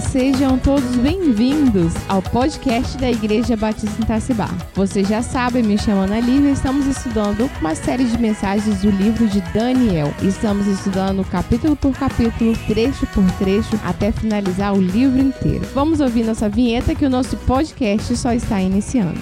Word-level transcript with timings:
Sejam 0.00 0.58
todos 0.58 0.96
bem-vindos 0.96 1.92
ao 2.08 2.20
podcast 2.20 2.98
da 2.98 3.08
Igreja 3.10 3.56
Batista 3.56 4.02
em 4.02 4.04
Tacibá. 4.04 4.48
Você 4.74 5.04
já 5.04 5.22
sabe, 5.22 5.62
me 5.62 5.78
chamo 5.78 6.00
Ana 6.00 6.18
Lívia 6.18 6.50
estamos 6.50 6.86
estudando 6.86 7.48
uma 7.60 7.76
série 7.76 8.04
de 8.04 8.18
mensagens 8.18 8.82
do 8.82 8.90
livro 8.90 9.28
de 9.28 9.40
Daniel. 9.52 10.12
Estamos 10.20 10.66
estudando 10.66 11.24
capítulo 11.24 11.76
por 11.76 11.92
capítulo, 11.96 12.56
trecho 12.66 13.06
por 13.08 13.24
trecho, 13.32 13.78
até 13.84 14.10
finalizar 14.10 14.74
o 14.74 14.80
livro 14.80 15.20
inteiro. 15.20 15.64
Vamos 15.72 16.00
ouvir 16.00 16.24
nossa 16.24 16.48
vinheta 16.48 16.94
que 16.94 17.06
o 17.06 17.10
nosso 17.10 17.36
podcast 17.38 18.16
só 18.16 18.32
está 18.32 18.60
iniciando. 18.60 19.20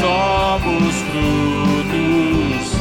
Somos 0.00 0.94
frutos 1.12 2.72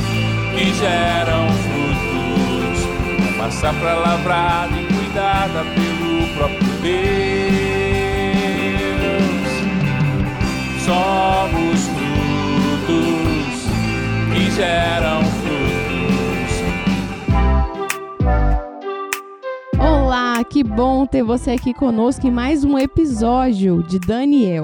que 0.55 0.73
geram 0.79 1.47
frutos, 1.61 3.37
massa 3.37 3.71
para 3.73 3.95
lavrada 3.95 4.81
e 4.81 4.85
cuidada 4.85 5.63
pelo 5.75 5.90
próprio 6.35 6.59
Deus. 6.81 7.11
Somos 10.85 11.87
frutos 11.87 13.65
que 14.33 14.51
geram 14.51 15.21
frutos. 15.23 16.51
Olá, 19.79 20.43
que 20.43 20.63
bom 20.63 21.05
ter 21.05 21.23
você 21.23 21.51
aqui 21.51 21.73
conosco 21.73 22.25
em 22.27 22.31
mais 22.31 22.63
um 22.63 22.77
episódio 22.77 23.83
de 23.83 23.99
Daniel. 23.99 24.63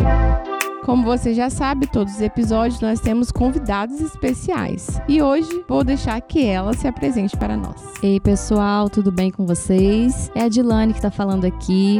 Como 0.87 1.03
você 1.03 1.33
já 1.33 1.49
sabe, 1.49 1.85
todos 1.85 2.13
os 2.13 2.21
episódios 2.21 2.79
nós 2.79 3.01
temos 3.01 3.29
convidados 3.29 3.99
especiais. 3.99 5.01
E 5.05 5.21
hoje 5.21 5.49
vou 5.67 5.83
deixar 5.83 6.21
que 6.21 6.45
ela 6.45 6.71
se 6.71 6.87
apresente 6.87 7.35
para 7.35 7.57
nós. 7.57 7.83
Ei, 8.01 8.21
pessoal, 8.21 8.89
tudo 8.89 9.11
bem 9.11 9.29
com 9.29 9.45
vocês? 9.45 10.31
É 10.33 10.43
a 10.43 10.47
Dilane 10.47 10.93
que 10.93 10.99
está 10.99 11.11
falando 11.11 11.43
aqui. 11.43 11.99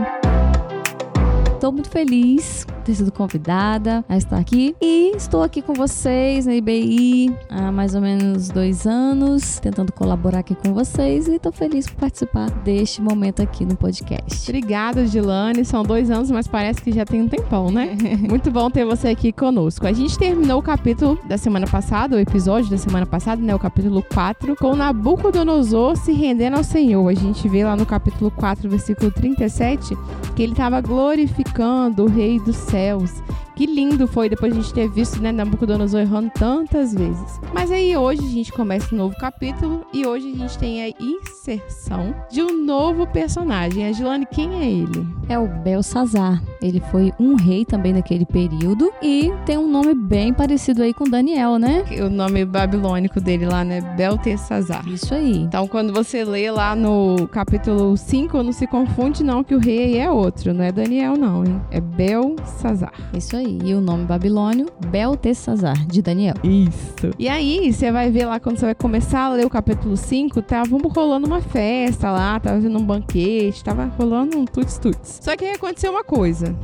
Estou 1.57 1.71
muito 1.71 1.89
feliz 1.89 2.67
ter 2.85 2.93
sido 2.93 3.11
convidada 3.11 4.05
a 4.07 4.15
estar 4.15 4.37
aqui 4.37 4.75
e 4.79 5.11
estou 5.17 5.41
aqui 5.41 5.61
com 5.61 5.73
vocês 5.73 6.45
na 6.45 6.55
IBI 6.55 7.35
há 7.49 7.69
mais 7.71 7.95
ou 7.95 7.99
menos 7.99 8.47
dois 8.47 8.85
anos, 8.85 9.59
tentando 9.59 9.91
colaborar 9.91 10.39
aqui 10.39 10.55
com 10.55 10.71
vocês 10.71 11.27
e 11.27 11.35
estou 11.35 11.51
feliz 11.51 11.87
por 11.87 11.95
participar 11.95 12.49
deste 12.63 13.01
momento 13.01 13.41
aqui 13.41 13.65
no 13.65 13.75
podcast. 13.75 14.49
Obrigada, 14.49 15.05
Gilane. 15.05 15.65
São 15.65 15.83
dois 15.83 16.11
anos, 16.11 16.29
mas 16.29 16.47
parece 16.47 16.79
que 16.79 16.93
já 16.93 17.03
tem 17.03 17.23
um 17.23 17.27
tempão, 17.27 17.71
né? 17.71 17.97
muito 18.29 18.51
bom 18.51 18.69
ter 18.69 18.85
você 18.85 19.09
aqui 19.09 19.33
conosco. 19.33 19.85
A 19.85 19.91
gente 19.91 20.17
terminou 20.17 20.59
o 20.59 20.63
capítulo 20.63 21.19
da 21.27 21.39
semana 21.39 21.65
passada, 21.65 22.15
o 22.15 22.19
episódio 22.19 22.69
da 22.69 22.77
semana 22.77 23.07
passada, 23.07 23.41
né? 23.41 23.53
O 23.53 23.59
capítulo 23.59 24.01
4, 24.13 24.55
com 24.55 24.75
Nabucodonosor 24.75 25.97
se 25.97 26.13
rendendo 26.13 26.55
ao 26.55 26.63
Senhor. 26.63 27.05
A 27.09 27.15
gente 27.15 27.49
vê 27.49 27.65
lá 27.65 27.75
no 27.75 27.85
capítulo 27.85 28.31
4, 28.31 28.69
versículo 28.69 29.11
37, 29.11 29.97
que 30.35 30.43
ele 30.43 30.53
estava 30.53 30.79
glorificando 30.79 31.46
glorificando 31.47 32.03
o 32.03 32.07
Rei 32.07 32.39
dos 32.39 32.55
céus. 32.55 33.21
Que 33.57 33.65
lindo 33.65 34.07
foi 34.07 34.29
depois 34.29 34.53
de 34.53 34.59
a 34.59 34.61
gente 34.61 34.71
ter 34.71 34.87
visto 34.87 35.19
né, 35.19 35.31
Nabucodonosor 35.31 36.01
errando 36.01 36.29
tantas 36.29 36.93
vezes. 36.93 37.39
Mas 37.51 37.71
aí 37.71 37.97
hoje 37.97 38.21
a 38.23 38.29
gente 38.29 38.53
começa 38.53 38.93
um 38.93 38.99
novo 38.99 39.17
capítulo 39.17 39.83
e 39.91 40.05
hoje 40.05 40.31
a 40.31 40.37
gente 40.37 40.59
tem 40.59 40.83
a 40.83 40.89
inserção 40.99 42.13
de 42.29 42.43
um 42.43 42.63
novo 42.63 43.07
personagem. 43.07 43.87
Agilane, 43.87 44.27
quem 44.27 44.61
é 44.61 44.69
ele? 44.69 45.07
É 45.27 45.39
o 45.39 45.47
Belsazar. 45.47 46.39
Ele 46.61 46.79
foi 46.91 47.11
um 47.19 47.33
rei 47.33 47.65
também 47.65 47.93
naquele 47.93 48.27
período 48.27 48.93
e 49.01 49.33
tem 49.43 49.57
um 49.57 49.67
nome 49.67 49.95
bem 49.95 50.31
parecido 50.35 50.83
aí 50.83 50.93
com 50.93 51.05
Daniel, 51.05 51.57
né? 51.57 51.83
O 52.05 52.11
nome 52.11 52.45
babilônico 52.45 53.19
dele 53.19 53.47
lá, 53.47 53.63
né? 53.63 53.81
Beltesazar. 53.97 54.87
Isso 54.87 55.15
aí. 55.15 55.35
Então 55.35 55.67
quando 55.67 55.91
você 55.91 56.23
lê 56.23 56.51
lá 56.51 56.75
no 56.75 57.27
capítulo 57.29 57.97
5, 57.97 58.43
não 58.43 58.51
se 58.51 58.67
confunde 58.67 59.23
não 59.23 59.43
que 59.43 59.55
o 59.55 59.59
rei 59.59 59.79
aí 59.79 59.97
é 59.97 60.11
outro, 60.11 60.53
não 60.53 60.63
é 60.63 60.71
Daniel 60.71 61.17
não, 61.17 61.43
hein? 61.43 61.59
É 61.71 61.81
Belsazar. 61.81 62.93
Isso 63.15 63.35
aí 63.35 63.46
e 63.47 63.73
o 63.73 63.81
nome 63.81 64.05
babilônio, 64.05 64.67
Beltesazar, 64.87 65.85
de 65.87 66.01
Daniel. 66.01 66.35
Isso. 66.43 67.13
E 67.17 67.27
aí, 67.27 67.71
você 67.71 67.91
vai 67.91 68.11
ver 68.11 68.25
lá 68.25 68.39
quando 68.39 68.57
você 68.57 68.65
vai 68.65 68.75
começar 68.75 69.21
a 69.21 69.33
ler 69.33 69.45
o 69.45 69.49
capítulo 69.49 69.95
5, 69.95 70.41
tava 70.41 70.77
rolando 70.77 71.27
uma 71.27 71.41
festa 71.41 72.11
lá, 72.11 72.39
tava 72.39 72.57
fazendo 72.57 72.77
um 72.77 72.85
banquete, 72.85 73.63
tava 73.63 73.85
rolando 73.97 74.37
um 74.37 74.45
tuts-tuts. 74.45 75.19
Só 75.21 75.35
que 75.35 75.45
aí 75.45 75.53
aconteceu 75.53 75.91
uma 75.91 76.03
coisa. 76.03 76.55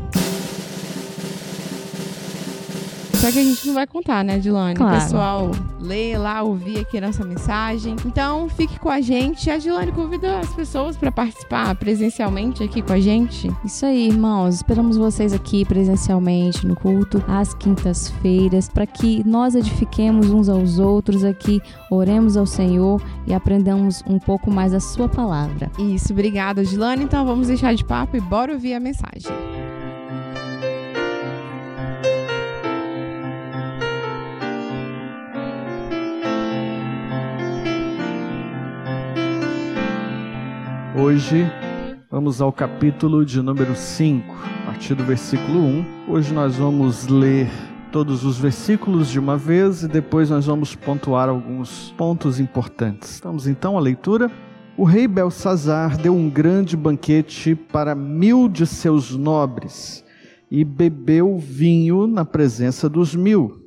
Só 3.24 3.32
que 3.32 3.40
a 3.40 3.44
gente 3.44 3.66
não 3.66 3.74
vai 3.74 3.88
contar, 3.88 4.22
né, 4.22 4.38
Dilane? 4.38 4.76
Claro. 4.76 4.98
O 4.98 5.00
pessoal 5.00 5.52
lê 5.80 6.18
lá, 6.18 6.44
ouvir 6.44 6.80
aqui 6.80 6.98
a 6.98 7.02
nossa 7.02 7.24
mensagem. 7.24 7.96
Então, 8.06 8.50
fique 8.50 8.78
com 8.78 8.90
a 8.90 9.00
gente. 9.00 9.50
A 9.50 9.58
Dilane 9.58 9.94
convida 9.94 10.40
as 10.40 10.54
pessoas 10.54 10.98
para 10.98 11.10
participar 11.10 11.74
presencialmente 11.76 12.62
aqui 12.62 12.82
com 12.82 12.92
a 12.92 13.00
gente. 13.00 13.50
Isso 13.64 13.86
aí, 13.86 14.10
irmãos. 14.10 14.56
Esperamos 14.56 14.98
vocês 14.98 15.32
aqui 15.32 15.64
presencialmente 15.64 16.68
no 16.68 16.76
culto, 16.76 17.24
às 17.26 17.54
quintas-feiras, 17.54 18.68
para 18.68 18.86
que 18.86 19.26
nós 19.26 19.56
edifiquemos 19.56 20.30
uns 20.30 20.50
aos 20.50 20.78
outros 20.78 21.24
aqui, 21.24 21.62
oremos 21.90 22.36
ao 22.36 22.46
Senhor 22.46 23.02
e 23.26 23.34
aprendamos 23.34 24.04
um 24.06 24.20
pouco 24.20 24.52
mais 24.52 24.74
a 24.74 24.82
Sua 24.82 25.08
palavra. 25.08 25.72
Isso, 25.80 26.12
obrigada, 26.12 26.62
Dilane. 26.62 27.06
Então, 27.06 27.26
vamos 27.26 27.48
deixar 27.48 27.74
de 27.74 27.86
papo 27.86 28.18
e 28.18 28.20
bora 28.20 28.52
ouvir 28.52 28.74
a 28.74 28.82
mensagem. 28.82 29.32
Hoje 41.04 41.46
vamos 42.10 42.40
ao 42.40 42.54
capítulo 42.54 43.26
de 43.26 43.42
número 43.42 43.76
5, 43.76 44.34
a 44.62 44.68
partir 44.68 44.96
do 44.96 45.04
versículo 45.04 45.60
1. 45.60 45.86
Hoje 46.08 46.34
nós 46.34 46.56
vamos 46.56 47.08
ler 47.08 47.50
todos 47.92 48.24
os 48.24 48.38
versículos 48.40 49.10
de 49.10 49.20
uma 49.20 49.36
vez 49.36 49.84
e 49.84 49.90
depois 49.90 50.30
nós 50.30 50.46
vamos 50.46 50.76
pontuar 50.76 51.28
alguns 51.28 51.94
pontos 51.98 52.40
importantes. 52.40 53.20
Vamos 53.22 53.48
então 53.48 53.78
à 53.78 53.82
leitura. 53.82 54.32
O 54.78 54.86
rei 54.86 55.06
Belsazar 55.06 55.98
deu 55.98 56.16
um 56.16 56.30
grande 56.30 56.78
banquete 56.78 57.54
para 57.54 57.94
mil 57.94 58.48
de 58.48 58.66
seus 58.66 59.14
nobres 59.14 60.06
e 60.50 60.64
bebeu 60.64 61.38
vinho 61.38 62.08
na 62.08 62.24
presença 62.24 62.88
dos 62.88 63.14
mil. 63.14 63.62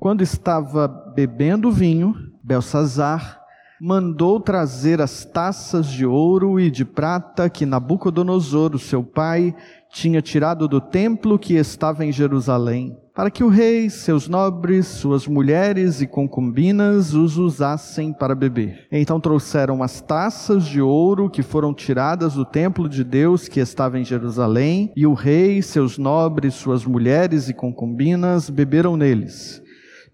Quando 0.00 0.20
estava 0.20 0.88
bebendo 0.88 1.70
vinho, 1.70 2.12
Belsazar 2.42 3.45
mandou 3.80 4.40
trazer 4.40 5.00
as 5.00 5.24
taças 5.24 5.86
de 5.86 6.06
ouro 6.06 6.58
e 6.58 6.70
de 6.70 6.84
prata 6.84 7.50
que 7.50 7.66
Nabucodonosor, 7.66 8.78
seu 8.78 9.02
pai, 9.02 9.54
tinha 9.90 10.22
tirado 10.22 10.66
do 10.66 10.80
templo 10.80 11.38
que 11.38 11.54
estava 11.54 12.04
em 12.04 12.12
Jerusalém, 12.12 12.96
para 13.14 13.30
que 13.30 13.44
o 13.44 13.48
rei, 13.48 13.88
seus 13.88 14.28
nobres, 14.28 14.86
suas 14.86 15.26
mulheres 15.26 16.00
e 16.00 16.06
concubinas 16.06 17.14
os 17.14 17.38
usassem 17.38 18.12
para 18.12 18.34
beber. 18.34 18.86
Então 18.90 19.20
trouxeram 19.20 19.82
as 19.82 20.00
taças 20.00 20.64
de 20.64 20.80
ouro 20.80 21.30
que 21.30 21.42
foram 21.42 21.72
tiradas 21.72 22.34
do 22.34 22.44
templo 22.44 22.88
de 22.88 23.04
Deus 23.04 23.48
que 23.48 23.60
estava 23.60 23.98
em 23.98 24.04
Jerusalém, 24.04 24.92
e 24.96 25.06
o 25.06 25.14
rei, 25.14 25.62
seus 25.62 25.96
nobres, 25.96 26.54
suas 26.54 26.84
mulheres 26.84 27.48
e 27.48 27.54
concubinas 27.54 28.50
beberam 28.50 28.96
neles 28.96 29.62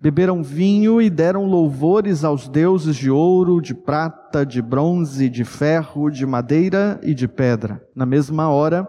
beberam 0.03 0.43
vinho 0.43 1.01
e 1.01 1.09
deram 1.09 1.47
louvores 1.47 2.25
aos 2.25 2.49
deuses 2.49 2.97
de 2.97 3.09
ouro, 3.09 3.61
de 3.61 3.73
prata, 3.73 4.45
de 4.45 4.61
bronze, 4.61 5.29
de 5.29 5.45
ferro, 5.45 6.11
de 6.11 6.27
madeira 6.27 6.99
e 7.05 7.15
de 7.15 7.29
pedra. 7.29 7.81
Na 7.95 8.05
mesma 8.05 8.49
hora, 8.49 8.89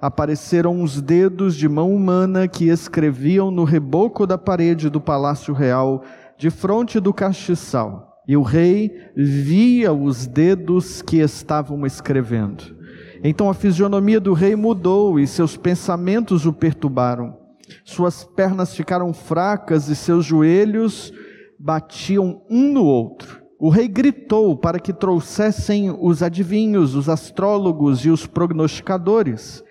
apareceram 0.00 0.80
os 0.80 1.02
dedos 1.02 1.56
de 1.56 1.68
mão 1.68 1.92
humana 1.92 2.46
que 2.46 2.68
escreviam 2.68 3.50
no 3.50 3.64
reboco 3.64 4.24
da 4.24 4.38
parede 4.38 4.88
do 4.88 5.00
palácio 5.00 5.52
real, 5.52 6.04
de 6.38 6.48
frente 6.48 7.00
do 7.00 7.12
castiçal. 7.12 8.22
E 8.28 8.36
o 8.36 8.42
rei 8.42 8.92
via 9.16 9.92
os 9.92 10.28
dedos 10.28 11.02
que 11.02 11.16
estavam 11.16 11.84
escrevendo. 11.84 12.76
Então 13.24 13.50
a 13.50 13.54
fisionomia 13.54 14.20
do 14.20 14.32
rei 14.32 14.54
mudou 14.54 15.18
e 15.18 15.26
seus 15.26 15.56
pensamentos 15.56 16.46
o 16.46 16.52
perturbaram. 16.52 17.41
Suas 17.84 18.24
pernas 18.24 18.74
ficaram 18.74 19.12
fracas 19.12 19.88
e 19.88 19.96
seus 19.96 20.24
joelhos 20.24 21.12
batiam 21.58 22.42
um 22.50 22.72
no 22.72 22.84
outro. 22.84 23.40
O 23.58 23.68
rei 23.68 23.86
gritou 23.86 24.56
para 24.56 24.80
que 24.80 24.92
trouxessem 24.92 25.96
os 25.96 26.20
adivinhos, 26.20 26.96
os 26.96 27.08
astrólogos 27.08 28.04
e 28.04 28.10
os 28.10 28.26
prognosticadores. 28.26 29.62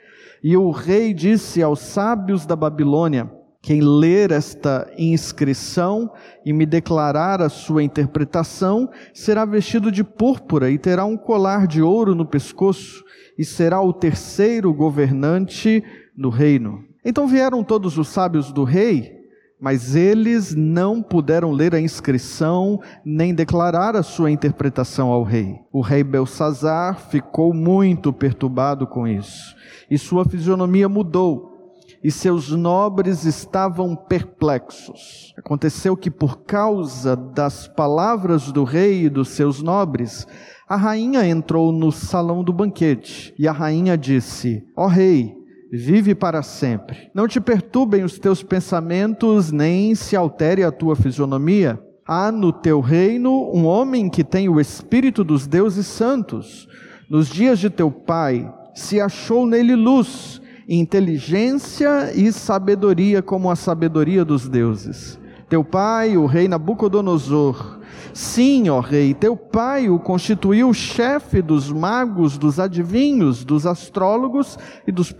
E 0.41 0.55
o 0.55 0.71
rei 0.71 1.13
disse 1.13 1.61
aos 1.61 1.81
sábios 1.81 2.45
da 2.45 2.55
Babilônia: 2.55 3.29
Quem 3.61 3.81
ler 3.81 4.31
esta 4.31 4.89
inscrição 4.97 6.09
e 6.45 6.53
me 6.53 6.65
declarar 6.65 7.41
a 7.41 7.49
sua 7.49 7.83
interpretação, 7.83 8.89
será 9.13 9.43
vestido 9.43 9.91
de 9.91 10.05
púrpura 10.05 10.71
e 10.71 10.77
terá 10.77 11.03
um 11.03 11.17
colar 11.17 11.67
de 11.67 11.81
ouro 11.81 12.15
no 12.15 12.25
pescoço, 12.25 13.03
e 13.37 13.43
será 13.43 13.81
o 13.81 13.91
terceiro 13.91 14.73
governante 14.73 15.83
no 16.15 16.29
reino. 16.29 16.90
Então 17.03 17.27
vieram 17.27 17.63
todos 17.63 17.97
os 17.97 18.07
sábios 18.07 18.51
do 18.51 18.63
rei, 18.63 19.21
Mas 19.61 19.95
eles 19.95 20.55
não 20.55 21.03
puderam 21.03 21.51
ler 21.51 21.75
a 21.75 21.79
inscrição 21.79 22.79
nem 23.05 23.31
declarar 23.31 23.95
a 23.95 24.01
sua 24.01 24.31
interpretação 24.31 25.09
ao 25.09 25.21
rei. 25.21 25.59
O 25.71 25.81
rei 25.81 26.03
Belsazar 26.03 26.99
ficou 27.11 27.53
muito 27.53 28.11
perturbado 28.11 28.87
com 28.87 29.07
isso, 29.07 29.55
e 29.87 29.99
sua 29.99 30.25
fisionomia 30.25 30.89
mudou, 30.89 31.75
e 32.03 32.09
seus 32.09 32.49
nobres 32.49 33.23
estavam 33.23 33.95
perplexos. 33.95 35.31
Aconteceu 35.37 35.95
que, 35.95 36.09
por 36.09 36.39
causa 36.39 37.15
das 37.15 37.67
palavras 37.67 38.51
do 38.51 38.63
rei 38.63 39.03
e 39.03 39.09
dos 39.09 39.27
seus 39.27 39.61
nobres, 39.61 40.25
a 40.67 40.75
rainha 40.75 41.27
entrou 41.27 41.71
no 41.71 41.91
salão 41.91 42.43
do 42.43 42.51
banquete, 42.51 43.31
e 43.37 43.47
a 43.47 43.51
rainha 43.51 43.95
disse: 43.95 44.65
Ó 44.75 44.85
oh, 44.85 44.87
rei, 44.87 45.35
vive 45.71 46.13
para 46.13 46.43
sempre. 46.43 47.09
Não 47.13 47.27
te 47.27 47.39
perturbem 47.39 48.03
os 48.03 48.19
teus 48.19 48.43
pensamentos, 48.43 49.51
nem 49.51 49.95
se 49.95 50.15
altere 50.15 50.63
a 50.63 50.71
tua 50.71 50.95
fisionomia. 50.95 51.81
Há 52.05 52.31
no 52.31 52.51
teu 52.51 52.81
reino 52.81 53.49
um 53.53 53.65
homem 53.65 54.09
que 54.09 54.23
tem 54.23 54.49
o 54.49 54.59
espírito 54.59 55.23
dos 55.23 55.47
deuses 55.47 55.87
santos. 55.87 56.67
Nos 57.09 57.29
dias 57.29 57.57
de 57.57 57.69
teu 57.69 57.89
pai 57.89 58.51
se 58.75 58.99
achou 58.99 59.47
nele 59.47 59.75
luz, 59.75 60.41
inteligência 60.67 62.11
e 62.13 62.31
sabedoria 62.33 63.21
como 63.21 63.49
a 63.49 63.55
sabedoria 63.55 64.25
dos 64.25 64.49
deuses. 64.49 65.19
Teu 65.47 65.63
pai, 65.63 66.17
o 66.17 66.25
rei 66.25 66.47
Nabucodonosor, 66.47 67.81
Sim, 68.13 68.67
ó 68.69 68.79
rei, 68.79 69.13
teu 69.13 69.37
pai 69.37 69.89
o 69.89 69.97
constituiu 69.97 70.73
chefe 70.73 71.41
dos 71.41 71.71
magos, 71.71 72.37
dos 72.37 72.59
adivinhos, 72.59 73.45
dos 73.45 73.65
astrólogos 73.65 74.57
e 74.85 74.91
dos 74.91 75.11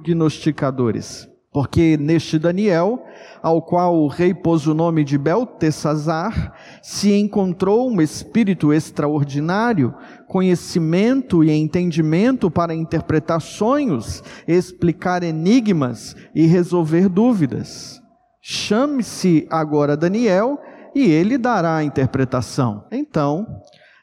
prognosticadores. 0.00 1.28
Porque 1.52 1.96
neste 1.96 2.38
Daniel, 2.38 3.04
ao 3.42 3.60
qual 3.60 3.96
o 3.96 4.06
rei 4.06 4.32
pôs 4.32 4.68
o 4.68 4.74
nome 4.74 5.02
de 5.02 5.18
Beltesazar, 5.18 6.54
se 6.80 7.12
encontrou 7.12 7.90
um 7.90 8.00
espírito 8.00 8.72
extraordinário, 8.72 9.92
conhecimento 10.28 11.42
e 11.42 11.50
entendimento 11.50 12.48
para 12.48 12.72
interpretar 12.72 13.40
sonhos, 13.40 14.22
explicar 14.46 15.24
enigmas 15.24 16.14
e 16.32 16.46
resolver 16.46 17.08
dúvidas. 17.08 18.00
Chame-se 18.40 19.48
agora 19.50 19.96
Daniel 19.96 20.56
e 20.94 21.10
ele 21.10 21.36
dará 21.36 21.76
a 21.76 21.84
interpretação. 21.84 22.84
Então, 22.92 23.44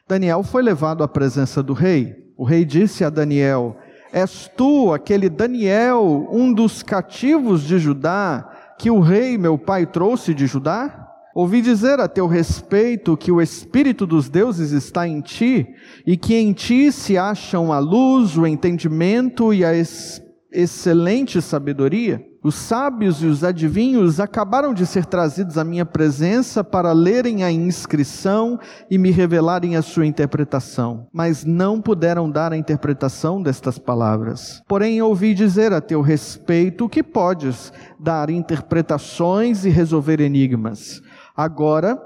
Daniel 0.06 0.42
foi 0.42 0.62
levado 0.62 1.02
à 1.02 1.08
presença 1.08 1.62
do 1.62 1.72
rei. 1.72 2.14
O 2.36 2.44
rei 2.44 2.64
disse 2.64 3.04
a 3.04 3.10
Daniel: 3.10 3.76
És 4.12 4.50
tu, 4.56 4.92
aquele 4.92 5.28
Daniel, 5.28 6.28
um 6.30 6.52
dos 6.52 6.82
cativos 6.82 7.62
de 7.62 7.78
Judá, 7.78 8.74
que 8.78 8.90
o 8.90 9.00
rei 9.00 9.36
meu 9.36 9.58
pai 9.58 9.86
trouxe 9.86 10.32
de 10.32 10.46
Judá? 10.46 11.06
Ouvi 11.34 11.60
dizer 11.60 12.00
a 12.00 12.08
teu 12.08 12.26
respeito 12.26 13.16
que 13.16 13.30
o 13.30 13.40
Espírito 13.40 14.06
dos 14.06 14.28
deuses 14.28 14.72
está 14.72 15.06
em 15.06 15.20
ti, 15.20 15.66
e 16.06 16.16
que 16.16 16.34
em 16.34 16.52
ti 16.52 16.90
se 16.90 17.16
acham 17.16 17.72
a 17.72 17.78
luz, 17.78 18.36
o 18.36 18.46
entendimento 18.46 19.52
e 19.52 19.64
a 19.64 19.74
ex 19.74 20.22
excelente 20.50 21.42
sabedoria. 21.42 22.27
Os 22.42 22.54
sábios 22.54 23.20
e 23.22 23.26
os 23.26 23.42
adivinhos 23.42 24.20
acabaram 24.20 24.72
de 24.72 24.86
ser 24.86 25.04
trazidos 25.04 25.58
à 25.58 25.64
minha 25.64 25.84
presença 25.84 26.62
para 26.62 26.92
lerem 26.92 27.42
a 27.42 27.50
inscrição 27.50 28.60
e 28.88 28.96
me 28.96 29.10
revelarem 29.10 29.74
a 29.74 29.82
sua 29.82 30.06
interpretação, 30.06 31.08
mas 31.12 31.44
não 31.44 31.80
puderam 31.80 32.30
dar 32.30 32.52
a 32.52 32.56
interpretação 32.56 33.42
destas 33.42 33.76
palavras. 33.76 34.62
Porém, 34.68 35.02
ouvi 35.02 35.34
dizer 35.34 35.72
a 35.72 35.80
teu 35.80 36.00
respeito 36.00 36.88
que 36.88 37.02
podes 37.02 37.72
dar 37.98 38.30
interpretações 38.30 39.64
e 39.64 39.68
resolver 39.68 40.20
enigmas. 40.20 41.02
Agora, 41.36 42.00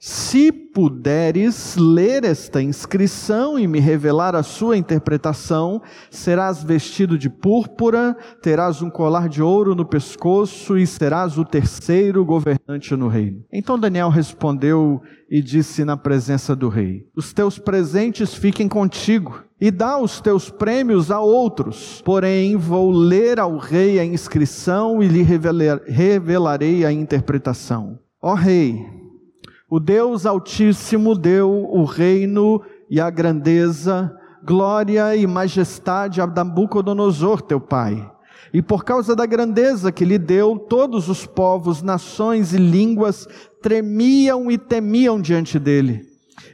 se 0.00 0.52
puderes 0.52 1.76
ler 1.76 2.22
esta 2.24 2.62
inscrição 2.62 3.58
e 3.58 3.66
me 3.66 3.80
revelar 3.80 4.34
a 4.36 4.42
sua 4.42 4.76
interpretação, 4.76 5.82
serás 6.10 6.62
vestido 6.62 7.18
de 7.18 7.28
púrpura, 7.28 8.16
terás 8.40 8.80
um 8.80 8.88
colar 8.88 9.28
de 9.28 9.42
ouro 9.42 9.74
no 9.74 9.84
pescoço 9.84 10.78
e 10.78 10.86
serás 10.86 11.36
o 11.36 11.44
terceiro 11.44 12.24
governante 12.24 12.94
no 12.94 13.08
reino. 13.08 13.42
Então 13.52 13.78
Daniel 13.78 14.08
respondeu 14.08 15.02
e 15.28 15.42
disse 15.42 15.84
na 15.84 15.96
presença 15.96 16.54
do 16.54 16.68
rei: 16.68 17.06
Os 17.16 17.32
teus 17.32 17.58
presentes 17.58 18.34
fiquem 18.34 18.68
contigo 18.68 19.42
e 19.60 19.70
dá 19.70 19.98
os 19.98 20.20
teus 20.20 20.48
prêmios 20.48 21.10
a 21.10 21.20
outros. 21.20 22.00
Porém, 22.04 22.56
vou 22.56 22.90
ler 22.90 23.40
ao 23.40 23.58
rei 23.58 23.98
a 23.98 24.04
inscrição 24.04 25.02
e 25.02 25.08
lhe 25.08 25.22
revelarei 25.22 26.84
a 26.84 26.92
interpretação. 26.92 27.98
Ó 28.22 28.34
rei, 28.34 28.84
o 29.70 29.78
Deus 29.78 30.24
Altíssimo 30.24 31.14
deu 31.14 31.50
o 31.50 31.84
reino 31.84 32.62
e 32.88 32.98
a 32.98 33.10
grandeza, 33.10 34.10
glória 34.42 35.14
e 35.14 35.26
majestade 35.26 36.22
a 36.22 36.26
Nabucodonosor, 36.26 37.42
teu 37.42 37.60
pai. 37.60 38.10
E 38.50 38.62
por 38.62 38.82
causa 38.82 39.14
da 39.14 39.26
grandeza 39.26 39.92
que 39.92 40.06
lhe 40.06 40.16
deu, 40.16 40.58
todos 40.58 41.10
os 41.10 41.26
povos, 41.26 41.82
nações 41.82 42.54
e 42.54 42.56
línguas 42.56 43.28
tremiam 43.60 44.50
e 44.50 44.56
temiam 44.56 45.20
diante 45.20 45.58
dele. 45.58 46.00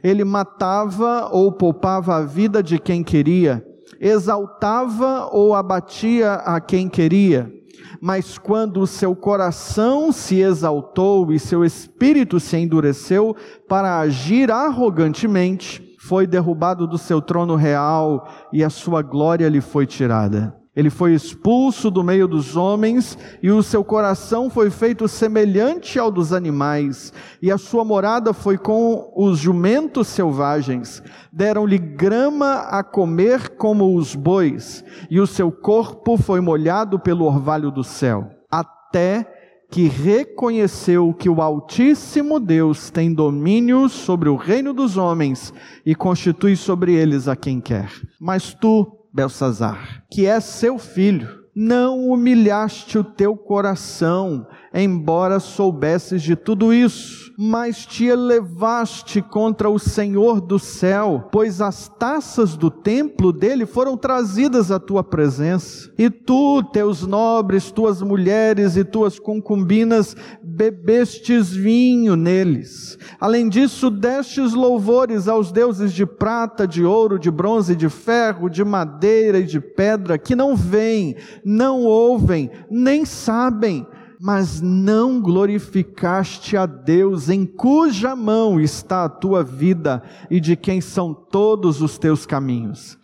Ele 0.03 0.25
matava 0.25 1.29
ou 1.31 1.53
poupava 1.53 2.17
a 2.17 2.21
vida 2.21 2.61
de 2.61 2.77
quem 2.77 3.01
queria, 3.01 3.65
exaltava 3.97 5.29
ou 5.31 5.55
abatia 5.55 6.33
a 6.33 6.59
quem 6.59 6.89
queria 6.89 7.54
mas 8.01 8.37
quando 8.37 8.81
o 8.81 8.87
seu 8.87 9.15
coração 9.15 10.11
se 10.11 10.39
exaltou 10.39 11.31
e 11.31 11.39
seu 11.39 11.63
espírito 11.63 12.39
se 12.39 12.57
endureceu 12.57 13.35
para 13.67 13.99
agir 13.99 14.51
arrogantemente, 14.51 15.95
foi 15.99 16.27
derrubado 16.27 16.87
do 16.87 16.97
seu 16.97 17.21
trono 17.21 17.55
real 17.55 18.27
e 18.53 18.63
a 18.63 18.69
sua 18.69 19.01
glória 19.01 19.49
lhe 19.49 19.61
foi 19.61 19.85
tirada. 19.87 20.64
Ele 20.75 20.89
foi 20.89 21.13
expulso 21.13 21.89
do 21.89 22.03
meio 22.03 22.27
dos 22.27 22.57
homens, 22.57 23.17
e 23.41 23.49
o 23.49 23.63
seu 23.63 23.83
coração 23.83 24.49
foi 24.49 24.69
feito 24.69 25.07
semelhante 25.07 25.97
ao 25.97 26.11
dos 26.11 26.33
animais, 26.33 27.13
e 27.41 27.51
a 27.51 27.57
sua 27.57 27.85
morada 27.85 28.33
foi 28.33 28.57
com 28.57 29.11
os 29.15 29.39
jumentos 29.39 30.07
selvagens. 30.07 31.01
Deram-lhe 31.31 31.77
grama 31.77 32.61
a 32.63 32.83
comer 32.83 33.49
como 33.57 33.95
os 33.95 34.15
bois, 34.15 34.83
e 35.09 35.19
o 35.19 35.27
seu 35.27 35.51
corpo 35.51 36.17
foi 36.17 36.41
molhado 36.41 36.99
pelo 36.99 37.25
orvalho 37.25 37.71
do 37.71 37.83
céu, 37.83 38.29
até 38.51 39.31
que 39.71 39.87
reconheceu 39.87 41.13
que 41.13 41.29
o 41.29 41.41
Altíssimo 41.41 42.39
Deus 42.39 42.89
tem 42.89 43.13
domínio 43.13 43.89
sobre 43.89 44.29
o 44.29 44.35
reino 44.35 44.73
dos 44.73 44.95
homens 44.95 45.53
e 45.85 45.95
constitui 45.95 46.55
sobre 46.55 46.93
eles 46.93 47.27
a 47.27 47.35
quem 47.35 47.59
quer. 47.59 47.89
Mas 48.19 48.53
tu, 48.53 49.04
Belsazar, 49.15 50.03
que 50.11 50.25
é 50.25 50.41
seu 50.41 50.77
filho, 50.77 51.45
não 51.55 52.09
humilhaste 52.09 52.97
o 52.97 53.03
teu 53.03 53.37
coração, 53.37 54.45
embora 54.73 55.39
soubesses 55.39 56.21
de 56.21 56.35
tudo 56.35 56.73
isso 56.73 57.25
mas 57.37 57.85
te 57.85 58.05
elevaste 58.05 59.21
contra 59.21 59.69
o 59.69 59.77
Senhor 59.77 60.39
do 60.39 60.57
céu, 60.57 61.27
pois 61.31 61.61
as 61.61 61.89
taças 61.99 62.55
do 62.55 62.71
templo 62.71 63.33
dele 63.33 63.65
foram 63.65 63.97
trazidas 63.97 64.71
à 64.71 64.79
tua 64.79 65.03
presença. 65.03 65.91
E 65.97 66.09
tu, 66.09 66.63
teus 66.63 67.05
nobres, 67.05 67.71
tuas 67.71 68.01
mulheres 68.01 68.77
e 68.77 68.83
tuas 68.83 69.19
concubinas, 69.19 70.15
bebestes 70.55 71.51
vinho 71.51 72.15
neles. 72.15 72.97
Além 73.19 73.49
disso, 73.49 73.89
destes 73.89 74.53
louvores 74.53 75.27
aos 75.27 75.51
deuses 75.51 75.91
de 75.91 76.05
prata, 76.05 76.65
de 76.65 76.83
ouro, 76.85 77.19
de 77.19 77.29
bronze, 77.29 77.75
de 77.75 77.89
ferro, 77.89 78.49
de 78.49 78.63
madeira 78.63 79.39
e 79.39 79.43
de 79.43 79.59
pedra, 79.59 80.17
que 80.17 80.35
não 80.35 80.55
veem, 80.55 81.17
não 81.43 81.83
ouvem, 81.83 82.49
nem 82.71 83.03
sabem 83.05 83.85
mas 84.17 84.61
não 84.61 85.21
glorificaste 85.21 86.55
a 86.55 86.65
Deus, 86.65 87.29
em 87.29 87.45
cuja 87.45 88.15
mão 88.15 88.59
está 88.59 89.03
a 89.03 89.09
tua 89.09 89.43
vida 89.43 90.01
e 90.31 90.39
de 90.39 90.55
quem 90.55 90.79
são 90.79 91.13
todos 91.13 91.81
os 91.81 91.97
teus 91.97 92.25
caminhos. 92.25 92.97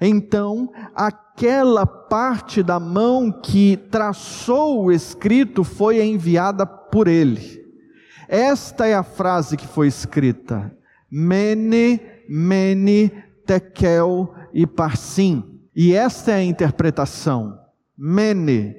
Então, 0.00 0.70
aquela 1.36 1.84
parte 1.84 2.62
da 2.62 2.80
mão 2.80 3.30
que 3.30 3.76
traçou 3.90 4.84
o 4.84 4.90
escrito 4.90 5.62
foi 5.62 6.02
enviada 6.02 6.64
por 6.64 7.06
ele. 7.06 7.62
Esta 8.26 8.86
é 8.86 8.94
a 8.94 9.02
frase 9.02 9.54
que 9.54 9.66
foi 9.66 9.86
escrita: 9.86 10.74
Mene, 11.10 12.00
Mene, 12.26 13.12
Tekel 13.44 14.34
e 14.54 14.66
Parsim. 14.66 15.44
E 15.74 15.92
esta 15.92 16.32
é 16.32 16.36
a 16.36 16.42
interpretação. 16.42 17.58
Mene, 17.96 18.74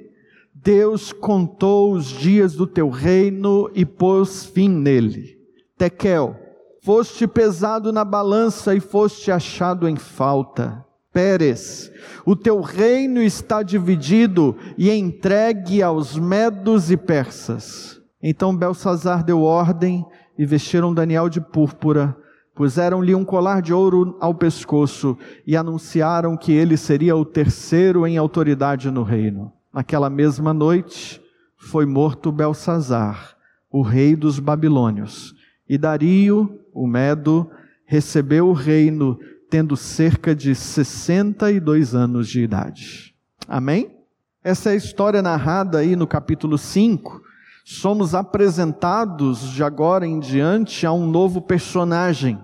Deus 0.52 1.12
contou 1.12 1.92
os 1.92 2.06
dias 2.06 2.54
do 2.54 2.66
teu 2.66 2.90
reino 2.90 3.70
e 3.72 3.86
pôs 3.86 4.44
fim 4.44 4.68
nele. 4.68 5.38
Tekel, 5.76 6.34
foste 6.82 7.24
pesado 7.28 7.92
na 7.92 8.04
balança 8.04 8.74
e 8.74 8.80
foste 8.80 9.30
achado 9.30 9.88
em 9.88 9.94
falta. 9.94 10.87
Pérez, 11.12 11.90
o 12.24 12.36
teu 12.36 12.60
reino 12.60 13.22
está 13.22 13.62
dividido 13.62 14.56
e 14.76 14.90
entregue 14.90 15.82
aos 15.82 16.18
medos 16.18 16.90
e 16.90 16.96
persas. 16.96 18.00
Então 18.22 18.54
Belsazar 18.54 19.24
deu 19.24 19.42
ordem 19.42 20.04
e 20.38 20.44
vestiram 20.44 20.94
Daniel 20.94 21.28
de 21.28 21.40
púrpura, 21.40 22.16
puseram-lhe 22.54 23.14
um 23.14 23.24
colar 23.24 23.62
de 23.62 23.72
ouro 23.72 24.16
ao 24.20 24.34
pescoço 24.34 25.16
e 25.46 25.56
anunciaram 25.56 26.36
que 26.36 26.52
ele 26.52 26.76
seria 26.76 27.16
o 27.16 27.24
terceiro 27.24 28.06
em 28.06 28.16
autoridade 28.16 28.90
no 28.90 29.02
reino. 29.02 29.52
Naquela 29.72 30.10
mesma 30.10 30.52
noite 30.52 31.20
foi 31.56 31.86
morto 31.86 32.30
Belsazar, 32.30 33.36
o 33.70 33.82
rei 33.82 34.14
dos 34.14 34.38
babilônios, 34.38 35.34
e 35.68 35.76
Dario, 35.76 36.60
o 36.72 36.86
Medo, 36.86 37.50
recebeu 37.84 38.48
o 38.48 38.52
reino 38.52 39.18
tendo 39.50 39.76
cerca 39.76 40.34
de 40.34 40.54
62 40.54 41.94
anos 41.94 42.28
de 42.28 42.42
idade. 42.42 43.14
Amém? 43.46 43.96
Essa 44.44 44.70
é 44.70 44.72
a 44.72 44.76
história 44.76 45.22
narrada 45.22 45.78
aí 45.78 45.96
no 45.96 46.06
capítulo 46.06 46.58
5. 46.58 47.20
Somos 47.64 48.14
apresentados 48.14 49.40
de 49.50 49.62
agora 49.62 50.06
em 50.06 50.20
diante 50.20 50.86
a 50.86 50.92
um 50.92 51.06
novo 51.06 51.42
personagem, 51.42 52.38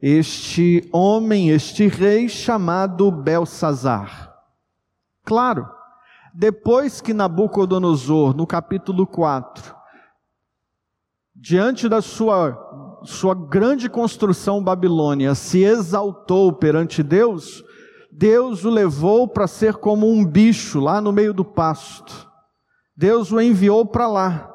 este 0.00 0.88
homem, 0.92 1.50
este 1.50 1.86
rei 1.86 2.28
chamado 2.28 3.10
Belsazar. 3.10 4.34
Claro, 5.24 5.68
depois 6.34 7.00
que 7.00 7.14
Nabucodonosor, 7.14 8.36
no 8.36 8.46
capítulo 8.46 9.06
4, 9.06 9.74
diante 11.34 11.88
da 11.88 12.02
sua, 12.02 12.65
sua 13.10 13.34
grande 13.34 13.88
construção 13.88 14.62
Babilônia, 14.62 15.34
se 15.34 15.62
exaltou 15.62 16.52
perante 16.52 17.02
Deus, 17.02 17.64
Deus 18.10 18.64
o 18.64 18.70
levou 18.70 19.28
para 19.28 19.46
ser 19.46 19.74
como 19.74 20.10
um 20.10 20.24
bicho 20.24 20.80
lá 20.80 21.00
no 21.00 21.12
meio 21.12 21.34
do 21.34 21.44
pasto. 21.44 22.26
Deus 22.96 23.30
o 23.30 23.40
enviou 23.40 23.84
para 23.84 24.08
lá. 24.08 24.52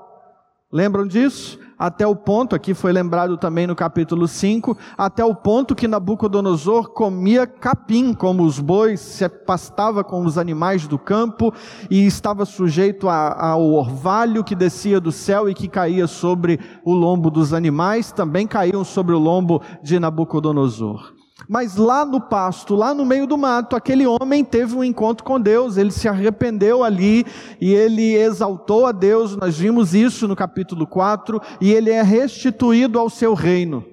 Lembram 0.71 1.05
disso? 1.05 1.59
Até 1.81 2.05
o 2.05 2.15
ponto, 2.15 2.55
aqui 2.55 2.75
foi 2.75 2.93
lembrado 2.93 3.37
também 3.37 3.65
no 3.65 3.75
capítulo 3.75 4.27
5, 4.27 4.77
até 4.95 5.25
o 5.25 5.33
ponto 5.33 5.73
que 5.73 5.87
Nabucodonosor 5.87 6.91
comia 6.91 7.47
capim, 7.47 8.13
como 8.13 8.43
os 8.43 8.59
bois, 8.59 8.99
se 8.99 9.27
pastava 9.27 10.03
com 10.03 10.23
os 10.23 10.37
animais 10.37 10.85
do 10.87 10.99
campo 10.99 11.51
e 11.89 12.05
estava 12.05 12.45
sujeito 12.45 13.09
ao 13.09 13.63
orvalho 13.63 14.43
que 14.43 14.53
descia 14.53 14.99
do 14.99 15.11
céu 15.11 15.49
e 15.49 15.55
que 15.55 15.67
caía 15.67 16.05
sobre 16.05 16.59
o 16.85 16.93
lombo 16.93 17.31
dos 17.31 17.51
animais, 17.51 18.11
também 18.11 18.45
caíam 18.45 18.83
sobre 18.83 19.15
o 19.15 19.19
lombo 19.19 19.59
de 19.81 19.99
Nabucodonosor. 19.99 21.20
Mas 21.47 21.75
lá 21.75 22.05
no 22.05 22.21
pasto, 22.21 22.75
lá 22.75 22.93
no 22.93 23.05
meio 23.05 23.25
do 23.25 23.37
mato, 23.37 23.75
aquele 23.75 24.05
homem 24.05 24.43
teve 24.43 24.75
um 24.75 24.83
encontro 24.83 25.23
com 25.23 25.39
Deus, 25.39 25.77
ele 25.77 25.91
se 25.91 26.07
arrependeu 26.07 26.83
ali 26.83 27.25
e 27.59 27.73
ele 27.73 28.15
exaltou 28.15 28.85
a 28.85 28.91
Deus, 28.91 29.35
nós 29.35 29.57
vimos 29.57 29.93
isso 29.93 30.27
no 30.27 30.35
capítulo 30.35 30.85
4, 30.85 31.41
e 31.59 31.71
ele 31.71 31.89
é 31.89 32.01
restituído 32.01 32.99
ao 32.99 33.09
seu 33.09 33.33
reino. 33.33 33.85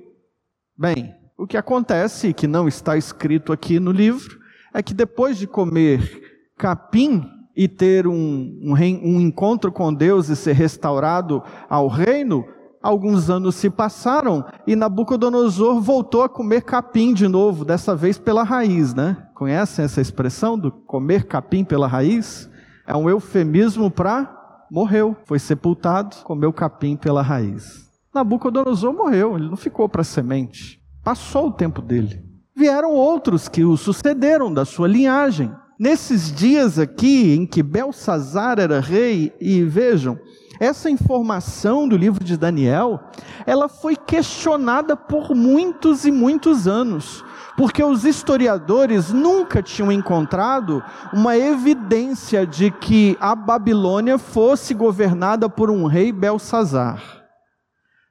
Bem, 0.77 1.15
o 1.37 1.47
que 1.47 1.57
acontece, 1.57 2.35
que 2.35 2.47
não 2.47 2.69
está 2.69 2.97
escrito 2.97 3.53
aqui 3.53 3.81
no 3.81 3.91
livro, 3.91 4.39
é 4.73 4.83
que 4.83 4.95
depois 4.95 5.39
de 5.39 5.47
comer 5.47 6.53
capim 6.57 7.25
e 7.57 7.67
ter 7.67 8.07
um, 8.07 8.61
um, 8.63 8.75
um 8.75 9.21
encontro 9.21 9.73
com 9.73 9.93
Deus 9.93 10.29
e 10.29 10.37
ser 10.37 10.53
restaurado 10.53 11.43
ao 11.69 11.89
reino, 11.89 12.45
alguns 12.83 13.29
anos 13.31 13.55
se 13.55 13.69
passaram 13.69 14.45
e 14.67 14.77
Nabucodonosor 14.77 15.81
voltou 15.81 16.23
a 16.23 16.29
comer 16.29 16.63
capim 16.63 17.13
de 17.13 17.29
novo, 17.29 17.65
dessa 17.65 17.95
vez 17.95 18.19
pela 18.19 18.43
raiz, 18.43 18.95
né? 18.95 19.17
Conhecem 19.35 19.85
essa 19.85 20.01
expressão 20.01 20.59
do 20.59 20.71
comer 20.71 21.25
capim 21.25 21.65
pela 21.65 21.87
raiz? 21.87 22.49
É 22.87 22.97
um 22.97 23.09
eufemismo 23.09 23.91
para 23.91 24.39
morreu, 24.71 25.17
foi 25.25 25.39
sepultado, 25.39 26.17
comeu 26.25 26.53
capim 26.53 26.97
pela 26.97 27.23
raiz. 27.23 27.89
Nabucodonosor 28.15 28.93
morreu, 28.93 29.37
ele 29.37 29.49
não 29.49 29.57
ficou 29.57 29.89
para 29.89 30.05
semente. 30.05 30.81
Passou 31.03 31.49
o 31.49 31.53
tempo 31.53 31.81
dele. 31.81 32.23
Vieram 32.55 32.93
outros 32.93 33.49
que 33.49 33.65
o 33.65 33.77
sucederam 33.77 34.53
da 34.53 34.65
sua 34.65 34.89
linhagem. 34.89 35.51
Nesses 35.79 36.33
dias 36.33 36.79
aqui 36.79 37.35
em 37.35 37.47
que 37.47 37.63
Belsazar 37.63 38.59
era 38.59 38.81
rei, 38.81 39.33
e 39.41 39.63
vejam, 39.63 40.19
essa 40.61 40.91
informação 40.91 41.89
do 41.89 41.97
livro 41.97 42.25
de 42.25 42.37
Daniel, 42.37 43.01
ela 43.47 43.69
foi 43.69 43.95
questionada 43.95 44.97
por 44.97 45.35
muitos 45.35 46.05
e 46.05 46.11
muitos 46.11 46.67
anos, 46.67 47.25
porque 47.57 47.83
os 47.83 48.05
historiadores 48.05 49.13
nunca 49.13 49.63
tinham 49.63 49.93
encontrado 49.93 50.83
uma 51.13 51.37
evidência 51.37 52.47
de 52.47 52.71
que 52.71 53.17
a 53.21 53.35
Babilônia 53.35 54.19
fosse 54.19 54.75
governada 54.75 55.49
por 55.49 55.71
um 55.71 55.87
rei 55.87 56.13
Belsazar. 56.13 57.03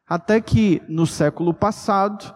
Até 0.08 0.40
que 0.40 0.82
no 0.88 1.06
século 1.06 1.54
passado 1.54 2.34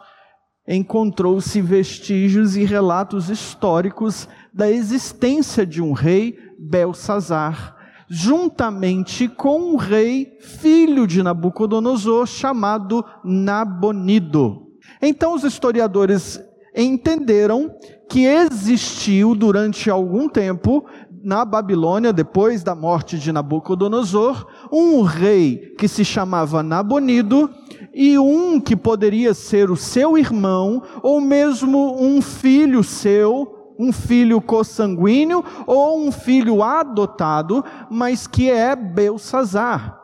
encontrou-se 0.67 1.61
vestígios 1.61 2.55
e 2.55 2.65
relatos 2.65 3.29
históricos 3.29 4.27
da 4.53 4.69
existência 4.69 5.65
de 5.65 5.81
um 5.81 5.93
rei 5.93 6.37
Belsazar 6.59 7.80
juntamente 8.13 9.29
com 9.29 9.71
um 9.71 9.77
rei, 9.77 10.37
filho 10.41 11.07
de 11.07 11.23
Nabucodonosor, 11.23 12.27
chamado 12.27 13.05
Nabonido. 13.23 14.67
Então 15.01 15.33
os 15.33 15.45
historiadores 15.45 16.37
entenderam 16.75 17.73
que 18.09 18.25
existiu 18.25 19.33
durante 19.33 19.89
algum 19.89 20.27
tempo 20.27 20.85
na 21.23 21.45
Babilônia, 21.45 22.11
depois 22.11 22.63
da 22.63 22.75
morte 22.75 23.17
de 23.17 23.31
Nabucodonosor, 23.31 24.45
um 24.69 25.03
rei 25.03 25.73
que 25.77 25.87
se 25.87 26.03
chamava 26.03 26.61
Nabonido 26.61 27.49
e 27.93 28.19
um 28.19 28.59
que 28.59 28.75
poderia 28.75 29.33
ser 29.33 29.71
o 29.71 29.77
seu 29.77 30.17
irmão 30.17 30.83
ou 31.01 31.21
mesmo 31.21 31.95
um 31.97 32.21
filho 32.21 32.83
seu 32.83 33.60
um 33.81 33.91
filho 33.91 34.39
consanguíneo 34.39 35.43
ou 35.65 36.05
um 36.05 36.11
filho 36.11 36.61
adotado, 36.61 37.65
mas 37.89 38.27
que 38.27 38.49
é 38.49 38.75
Belsazar. 38.75 39.97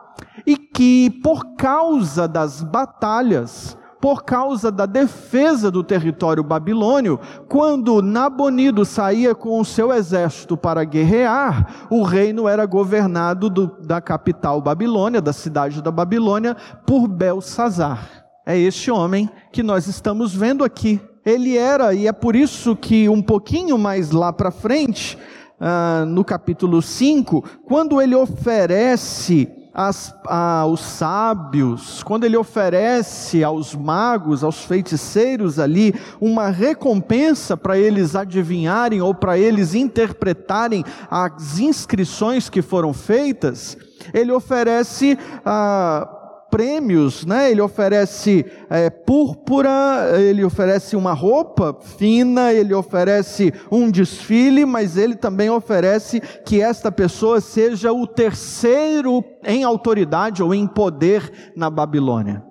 E 0.44 0.56
que 0.56 1.10
por 1.22 1.54
causa 1.56 2.26
das 2.26 2.62
batalhas, 2.62 3.78
por 4.00 4.24
causa 4.24 4.70
da 4.72 4.84
defesa 4.84 5.70
do 5.70 5.84
território 5.84 6.42
babilônio, 6.42 7.20
quando 7.48 8.02
Nabonido 8.02 8.84
saía 8.84 9.34
com 9.34 9.60
o 9.60 9.64
seu 9.64 9.92
exército 9.92 10.56
para 10.56 10.82
guerrear, 10.82 11.86
o 11.90 12.02
reino 12.02 12.48
era 12.48 12.66
governado 12.66 13.48
do, 13.48 13.66
da 13.80 14.00
capital 14.00 14.60
Babilônia, 14.60 15.20
da 15.20 15.32
cidade 15.32 15.82
da 15.82 15.90
Babilônia, 15.90 16.56
por 16.84 17.06
Belsazar. 17.06 18.24
É 18.44 18.58
este 18.58 18.90
homem 18.90 19.28
que 19.52 19.62
nós 19.62 19.86
estamos 19.86 20.34
vendo 20.34 20.64
aqui 20.64 21.00
ele 21.28 21.58
era, 21.58 21.92
e 21.92 22.06
é 22.06 22.12
por 22.12 22.34
isso 22.34 22.74
que 22.74 23.08
um 23.08 23.20
pouquinho 23.20 23.76
mais 23.76 24.10
lá 24.10 24.32
para 24.32 24.50
frente, 24.50 25.18
uh, 25.60 26.06
no 26.06 26.24
capítulo 26.24 26.80
5, 26.80 27.44
quando 27.66 28.00
ele 28.00 28.14
oferece 28.14 29.46
as, 29.74 30.14
aos 30.24 30.80
sábios, 30.80 32.02
quando 32.02 32.24
ele 32.24 32.36
oferece 32.36 33.44
aos 33.44 33.74
magos, 33.74 34.42
aos 34.42 34.64
feiticeiros 34.64 35.58
ali, 35.58 35.94
uma 36.18 36.48
recompensa 36.48 37.56
para 37.56 37.78
eles 37.78 38.16
adivinharem 38.16 39.02
ou 39.02 39.14
para 39.14 39.38
eles 39.38 39.74
interpretarem 39.74 40.82
as 41.10 41.58
inscrições 41.58 42.48
que 42.48 42.62
foram 42.62 42.94
feitas, 42.94 43.76
ele 44.14 44.32
oferece. 44.32 45.18
Uh, 45.44 46.17
prêmios, 46.50 47.24
né? 47.24 47.50
Ele 47.50 47.60
oferece 47.60 48.44
é, 48.68 48.90
púrpura, 48.90 50.12
ele 50.18 50.44
oferece 50.44 50.96
uma 50.96 51.12
roupa 51.12 51.76
fina, 51.80 52.52
ele 52.52 52.74
oferece 52.74 53.52
um 53.70 53.90
desfile, 53.90 54.64
mas 54.64 54.96
ele 54.96 55.14
também 55.14 55.50
oferece 55.50 56.20
que 56.44 56.60
esta 56.60 56.90
pessoa 56.90 57.40
seja 57.40 57.92
o 57.92 58.06
terceiro 58.06 59.22
em 59.44 59.64
autoridade 59.64 60.42
ou 60.42 60.54
em 60.54 60.66
poder 60.66 61.52
na 61.56 61.70
Babilônia. 61.70 62.42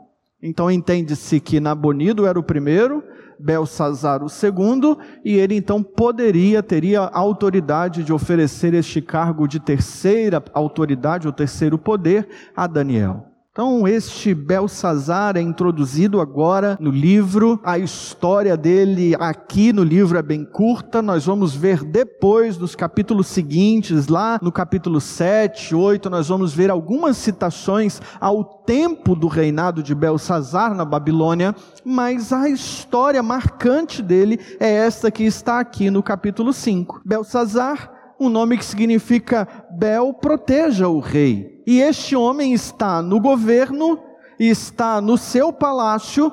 Então 0.41 0.69
entende-se 0.69 1.39
que 1.39 1.59
Nabonido 1.59 2.25
era 2.25 2.39
o 2.39 2.43
primeiro, 2.43 3.03
Belsazar 3.39 4.23
o 4.23 4.29
segundo, 4.29 4.97
e 5.23 5.35
ele 5.35 5.55
então 5.55 5.83
poderia, 5.83 6.63
teria 6.63 7.01
autoridade 7.01 8.03
de 8.03 8.11
oferecer 8.11 8.73
este 8.73 9.01
cargo 9.01 9.47
de 9.47 9.59
terceira 9.59 10.43
autoridade 10.53 11.27
ou 11.27 11.33
terceiro 11.33 11.77
poder 11.77 12.27
a 12.55 12.65
Daniel. 12.65 13.36
Então, 13.57 13.87
este 13.87 14.35
Belsazar 14.35 15.35
é 15.35 15.41
introduzido 15.41 16.21
agora 16.21 16.77
no 16.79 16.91
livro. 16.91 17.59
A 17.63 17.79
história 17.79 18.55
dele 18.55 19.15
aqui 19.19 19.73
no 19.73 19.83
livro 19.83 20.15
é 20.15 20.21
bem 20.21 20.45
curta. 20.45 21.01
Nós 21.01 21.25
vamos 21.25 21.55
ver 21.55 21.83
depois, 21.83 22.55
nos 22.59 22.75
capítulos 22.75 23.25
seguintes, 23.25 24.09
lá 24.09 24.37
no 24.43 24.51
capítulo 24.51 25.01
7, 25.01 25.73
8, 25.73 26.07
nós 26.07 26.27
vamos 26.27 26.53
ver 26.53 26.69
algumas 26.69 27.17
citações 27.17 27.99
ao 28.21 28.43
tempo 28.43 29.15
do 29.15 29.25
reinado 29.25 29.81
de 29.81 29.95
Belsazar 29.95 30.75
na 30.75 30.85
Babilônia. 30.85 31.55
Mas 31.83 32.31
a 32.31 32.47
história 32.47 33.23
marcante 33.23 34.03
dele 34.03 34.39
é 34.59 34.71
esta 34.71 35.09
que 35.09 35.23
está 35.23 35.59
aqui 35.59 35.89
no 35.89 36.03
capítulo 36.03 36.53
5. 36.53 37.01
Belsazar, 37.03 37.96
um 38.19 38.29
nome 38.29 38.57
que 38.57 38.65
significa 38.65 39.47
Bel 39.71 40.13
proteja 40.13 40.87
o 40.87 40.99
rei. 40.99 41.61
E 41.65 41.79
este 41.81 42.15
homem 42.15 42.53
está 42.53 43.01
no 43.01 43.19
governo, 43.19 43.99
está 44.39 45.01
no 45.01 45.17
seu 45.17 45.51
palácio. 45.51 46.31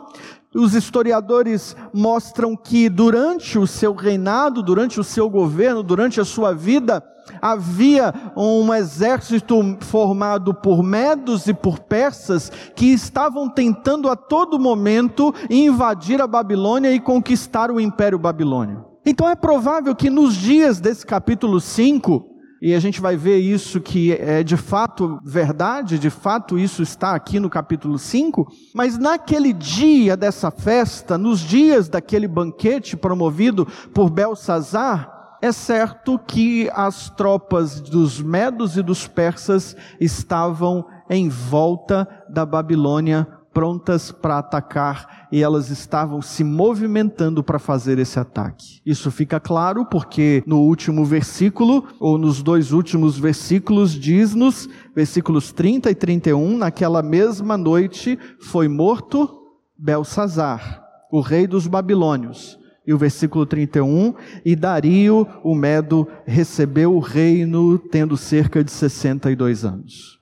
Os 0.54 0.74
historiadores 0.74 1.76
mostram 1.92 2.56
que 2.56 2.88
durante 2.88 3.58
o 3.58 3.66
seu 3.66 3.92
reinado, 3.92 4.62
durante 4.62 5.00
o 5.00 5.04
seu 5.04 5.28
governo, 5.28 5.82
durante 5.82 6.20
a 6.20 6.24
sua 6.24 6.54
vida, 6.54 7.02
havia 7.42 8.14
um 8.36 8.72
exército 8.72 9.76
formado 9.80 10.54
por 10.54 10.82
medos 10.82 11.48
e 11.48 11.54
por 11.54 11.80
persas 11.80 12.52
que 12.76 12.92
estavam 12.92 13.48
tentando 13.48 14.08
a 14.08 14.14
todo 14.14 14.58
momento 14.58 15.34
invadir 15.50 16.22
a 16.22 16.26
Babilônia 16.26 16.92
e 16.92 17.00
conquistar 17.00 17.70
o 17.70 17.80
Império 17.80 18.18
Babilônio. 18.18 18.93
Então 19.06 19.28
é 19.28 19.34
provável 19.34 19.94
que 19.94 20.08
nos 20.08 20.34
dias 20.34 20.80
desse 20.80 21.04
capítulo 21.04 21.60
5, 21.60 22.26
e 22.62 22.74
a 22.74 22.80
gente 22.80 23.02
vai 23.02 23.16
ver 23.16 23.36
isso 23.36 23.78
que 23.78 24.12
é 24.12 24.42
de 24.42 24.56
fato 24.56 25.20
verdade, 25.22 25.98
de 25.98 26.08
fato 26.08 26.58
isso 26.58 26.82
está 26.82 27.14
aqui 27.14 27.38
no 27.38 27.50
capítulo 27.50 27.98
5, 27.98 28.50
mas 28.74 28.96
naquele 28.96 29.52
dia 29.52 30.16
dessa 30.16 30.50
festa, 30.50 31.18
nos 31.18 31.40
dias 31.40 31.86
daquele 31.86 32.26
banquete 32.26 32.96
promovido 32.96 33.66
por 33.92 34.08
Belsazar, 34.08 35.36
é 35.42 35.52
certo 35.52 36.18
que 36.18 36.70
as 36.72 37.10
tropas 37.10 37.82
dos 37.82 38.22
medos 38.22 38.78
e 38.78 38.82
dos 38.82 39.06
persas 39.06 39.76
estavam 40.00 40.86
em 41.10 41.28
volta 41.28 42.08
da 42.30 42.46
Babilônia, 42.46 43.28
prontas 43.52 44.10
para 44.10 44.38
atacar, 44.38 45.23
e 45.34 45.42
elas 45.42 45.68
estavam 45.68 46.22
se 46.22 46.44
movimentando 46.44 47.42
para 47.42 47.58
fazer 47.58 47.98
esse 47.98 48.20
ataque. 48.20 48.80
Isso 48.86 49.10
fica 49.10 49.40
claro 49.40 49.84
porque 49.84 50.44
no 50.46 50.60
último 50.60 51.04
versículo, 51.04 51.88
ou 51.98 52.16
nos 52.16 52.40
dois 52.40 52.70
últimos 52.70 53.18
versículos, 53.18 53.98
diz-nos, 53.98 54.68
versículos 54.94 55.50
30 55.50 55.90
e 55.90 55.94
31, 55.96 56.56
naquela 56.56 57.02
mesma 57.02 57.58
noite 57.58 58.16
foi 58.38 58.68
morto 58.68 59.28
Belsazar, 59.76 60.84
o 61.10 61.20
rei 61.20 61.48
dos 61.48 61.66
babilônios 61.66 62.56
e 62.86 62.94
o 62.94 62.98
versículo 62.98 63.44
31, 63.44 64.14
e 64.44 64.54
Dario, 64.54 65.26
o 65.42 65.52
Medo, 65.52 66.06
recebeu 66.24 66.94
o 66.94 67.00
reino 67.00 67.76
tendo 67.76 68.16
cerca 68.16 68.62
de 68.62 68.70
62 68.70 69.64
anos. 69.64 70.20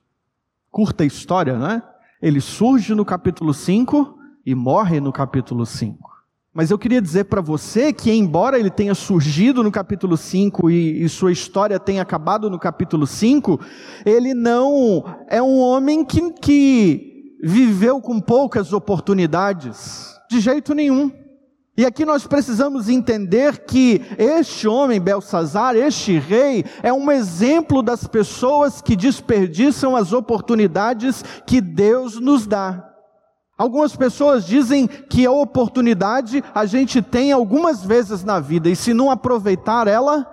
Curta 0.71 1.05
história, 1.05 1.59
não 1.59 1.71
é? 1.71 1.83
Ele 2.23 2.41
surge 2.41 2.95
no 2.95 3.05
capítulo 3.05 3.53
5 3.53 4.22
e 4.45 4.55
morre 4.55 5.01
no 5.01 5.13
capítulo 5.13 5.65
5. 5.65 6.11
Mas 6.55 6.71
eu 6.71 6.79
queria 6.79 7.01
dizer 7.01 7.25
para 7.25 7.41
você 7.41 7.95
que, 7.95 8.13
embora 8.13 8.59
ele 8.59 8.71
tenha 8.71 8.95
surgido 8.95 9.63
no 9.63 9.73
capítulo 9.73 10.19
5 10.19 10.71
e, 10.71 11.03
e, 11.03 11.09
sua 11.09 11.33
história 11.33 11.81
tenha 11.81 12.03
acabado 12.03 12.51
no 12.51 12.59
capítulo 12.59 13.07
5, 13.07 13.59
ele 14.05 14.35
não 14.35 15.03
é 15.29 15.43
um 15.43 15.59
homem 15.59 16.05
que, 16.05 16.31
que 16.33 17.37
viveu 17.43 18.03
com 18.03 18.21
poucas 18.21 18.73
oportunidades, 18.75 20.15
de 20.31 20.41
jeito 20.41 20.75
nenhum. 20.75 21.11
E 21.75 21.87
aqui 21.87 22.05
nós 22.05 22.27
precisamos 22.27 22.91
entender 22.91 23.65
que 23.65 24.03
este 24.19 24.69
homem, 24.69 25.01
Belsazar, 25.01 25.75
este 25.75 26.19
rei, 26.19 26.67
é 26.83 26.93
um 26.93 27.11
exemplo 27.11 27.83
das 27.83 28.07
pessoas 28.07 28.83
que 28.83 28.95
desperdiçam 28.95 29.97
as 29.97 30.13
oportunidades 30.13 31.25
que 31.47 31.63
Deus 31.63 32.21
nos 32.21 32.47
dá. 32.47 32.92
Algumas 33.63 33.95
pessoas 33.95 34.45
dizem 34.45 34.89
que 34.89 35.25
a 35.25 35.31
oportunidade 35.31 36.43
a 36.53 36.67
gente 36.67 37.01
tem 37.01 37.31
algumas 37.31 37.85
vezes 37.85 38.25
na 38.25 38.41
vida 38.41 38.69
e 38.69 38.75
se 38.75 38.93
não 38.93 39.09
aproveitar 39.09 39.87
ela, 39.87 40.25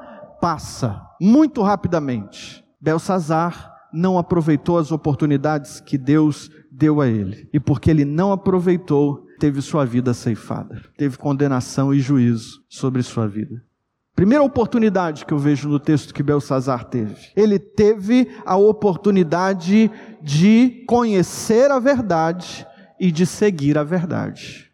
passa 0.42 1.00
muito 1.22 1.62
rapidamente. 1.62 2.66
Belsazar 2.82 3.72
não 3.94 4.18
aproveitou 4.18 4.80
as 4.80 4.92
oportunidades 4.92 5.80
que 5.80 5.96
Deus 5.96 6.50
deu 6.72 7.02
a 7.02 7.08
ele. 7.08 7.48
E 7.54 7.60
porque 7.60 7.92
ele 7.92 8.04
não 8.04 8.32
aproveitou, 8.32 9.28
teve 9.40 9.62
sua 9.62 9.86
vida 9.86 10.12
ceifada, 10.12 10.82
teve 10.98 11.16
condenação 11.16 11.94
e 11.94 12.00
juízo 12.00 12.64
sobre 12.68 13.04
sua 13.04 13.28
vida. 13.28 13.62
Primeira 14.16 14.44
oportunidade 14.44 15.24
que 15.24 15.34
eu 15.36 15.38
vejo 15.38 15.70
no 15.70 15.80
texto 15.80 16.16
que 16.16 16.24
Belsazar 16.24 16.86
teve. 16.86 17.16
Ele 17.36 17.60
teve 17.60 18.28
a 18.44 18.56
oportunidade 18.58 19.92
de 20.20 20.84
conhecer 20.88 21.70
a 21.70 21.78
verdade 21.78 22.66
e 23.00 23.12
de 23.12 23.26
seguir 23.26 23.78
a 23.78 23.84
verdade. 23.84 24.70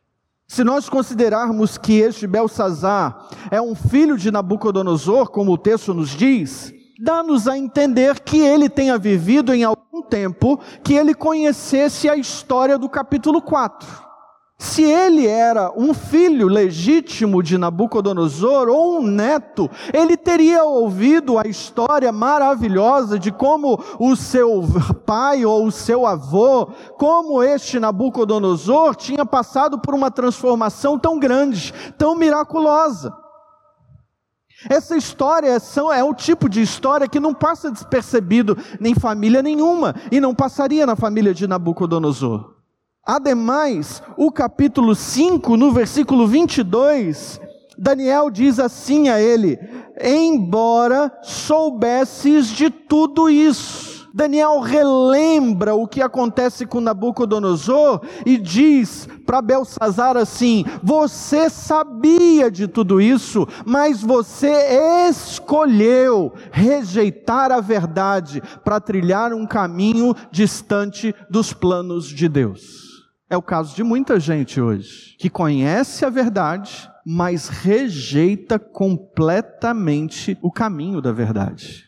Se 0.48 0.64
nós 0.64 0.88
considerarmos 0.88 1.78
que 1.78 2.00
este 2.00 2.28
Belsazar 2.28 3.28
é 3.50 3.60
um 3.62 3.76
filho 3.76 4.18
de 4.18 4.32
Nabucodonosor, 4.32 5.30
como 5.30 5.52
o 5.52 5.58
texto 5.58 5.94
nos 5.94 6.10
diz, 6.10 6.74
dá-nos 7.00 7.48
a 7.48 7.58
entender 7.58 8.20
que 8.20 8.40
ele 8.40 8.70
tenha 8.70 8.98
vivido 8.98 9.54
em 9.54 9.64
algum 9.64 10.04
tempo 10.04 10.60
que 10.84 10.94
ele 10.94 11.14
conhecesse 11.14 12.08
a 12.08 12.16
história 12.16 12.78
do 12.78 12.88
capítulo 12.88 13.42
4. 13.42 14.06
Se 14.58 14.84
ele 14.84 15.28
era 15.28 15.74
um 15.76 15.94
filho 15.94 16.48
legítimo 16.48 17.44
de 17.44 17.58
Nabucodonosor 17.58 18.70
ou 18.70 19.00
um 19.00 19.02
neto, 19.06 19.70
ele 19.94 20.16
teria 20.16 20.64
ouvido 20.64 21.38
a 21.38 21.44
história 21.46 22.10
maravilhosa 22.10 23.20
de 23.20 23.34
como 23.34 23.78
o 24.00 24.16
seu 24.16 24.64
pai 25.06 25.44
ou 25.44 25.66
o 25.66 25.72
seu 25.72 26.06
avô, 26.06 26.68
como 26.98 27.44
este 27.44 27.82
Nabucodonosor 27.82 28.96
tinha 28.96 29.26
passado 29.26 29.78
por 29.78 29.94
uma 29.94 30.10
transformação 30.10 30.98
tão 30.98 31.20
grande, 31.20 31.74
tão 31.98 32.16
miraculosa. 32.16 33.14
Essa 34.70 34.96
história 34.96 35.58
é 35.94 36.04
o 36.04 36.14
tipo 36.14 36.48
de 36.48 36.62
história 36.62 37.10
que 37.10 37.20
não 37.20 37.34
passa 37.34 37.70
despercebido 37.70 38.58
em 38.80 38.96
família 38.96 39.42
nenhuma 39.42 39.94
e 40.10 40.22
não 40.22 40.34
passaria 40.34 40.86
na 40.86 40.96
família 40.96 41.34
de 41.34 41.46
Nabucodonosor. 41.46 42.55
Ademais, 43.06 44.02
o 44.18 44.32
capítulo 44.32 44.96
5, 44.96 45.56
no 45.56 45.72
versículo 45.72 46.26
22, 46.26 47.40
Daniel 47.78 48.32
diz 48.32 48.60
assim 48.60 49.10
a 49.10 49.22
ele: 49.22 49.60
Embora 50.02 51.16
soubesses 51.22 52.48
de 52.48 52.72
tudo 52.72 53.30
isso, 53.30 54.10
Daniel 54.12 54.60
relembra 54.60 55.76
o 55.76 55.88
que 55.88 56.02
acontece 56.02 56.66
com 56.66 56.82
Nabucodonosor 56.82 58.02
e 58.26 58.40
diz 58.40 59.08
para 59.24 59.40
Belsazar 59.40 60.18
assim: 60.18 60.66
Você 60.82 61.48
sabia 61.48 62.50
de 62.50 62.68
tudo 62.68 63.00
isso, 63.00 63.48
mas 63.68 64.02
você 64.02 65.10
escolheu 65.10 66.34
rejeitar 66.52 67.52
a 67.52 67.62
verdade 67.62 68.42
para 68.64 68.80
trilhar 68.80 69.32
um 69.32 69.46
caminho 69.46 70.16
distante 70.32 71.14
dos 71.30 71.54
planos 71.54 72.08
de 72.08 72.28
Deus. 72.28 72.85
É 73.36 73.38
o 73.38 73.42
caso 73.42 73.76
de 73.76 73.84
muita 73.84 74.18
gente 74.18 74.62
hoje 74.62 75.14
que 75.20 75.30
conhece 75.30 76.06
a 76.06 76.10
verdade, 76.10 76.90
mas 77.06 77.50
rejeita 77.50 78.58
completamente 78.58 80.38
o 80.42 80.50
caminho 80.50 81.02
da 81.02 81.12
verdade. 81.12 81.84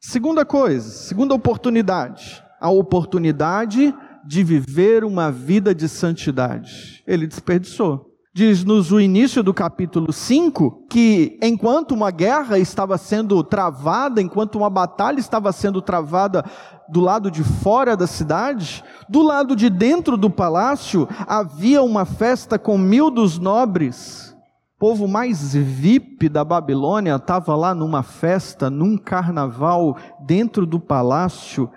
Segunda 0.00 0.46
coisa, 0.46 0.88
segunda 0.88 1.34
oportunidade, 1.34 2.42
a 2.58 2.70
oportunidade 2.70 3.94
de 4.26 4.42
viver 4.42 5.04
uma 5.04 5.30
vida 5.30 5.74
de 5.74 5.86
santidade. 5.90 7.04
Ele 7.06 7.26
desperdiçou. 7.26 8.10
Diz-nos 8.34 8.90
o 8.90 8.98
início 8.98 9.42
do 9.42 9.52
capítulo 9.52 10.10
5 10.10 10.86
que 10.88 11.38
enquanto 11.42 11.92
uma 11.92 12.10
guerra 12.10 12.58
estava 12.58 12.96
sendo 12.96 13.44
travada, 13.44 14.22
enquanto 14.22 14.56
uma 14.56 14.70
batalha 14.70 15.20
estava 15.20 15.52
sendo 15.52 15.82
travada 15.82 16.42
do 16.92 17.00
lado 17.00 17.30
de 17.30 17.42
fora 17.42 17.96
da 17.96 18.06
cidade, 18.06 18.84
do 19.08 19.22
lado 19.22 19.56
de 19.56 19.70
dentro 19.70 20.14
do 20.14 20.28
palácio 20.28 21.08
havia 21.26 21.82
uma 21.82 22.04
festa 22.04 22.58
com 22.58 22.76
mil 22.76 23.10
dos 23.10 23.38
nobres. 23.38 24.36
O 24.76 24.78
povo 24.78 25.08
mais 25.08 25.54
VIP 25.54 26.28
da 26.28 26.44
Babilônia 26.44 27.14
estava 27.16 27.56
lá 27.56 27.74
numa 27.74 28.02
festa, 28.02 28.68
num 28.68 28.98
carnaval, 28.98 29.96
dentro 30.20 30.66
do 30.66 30.78
palácio. 30.78 31.70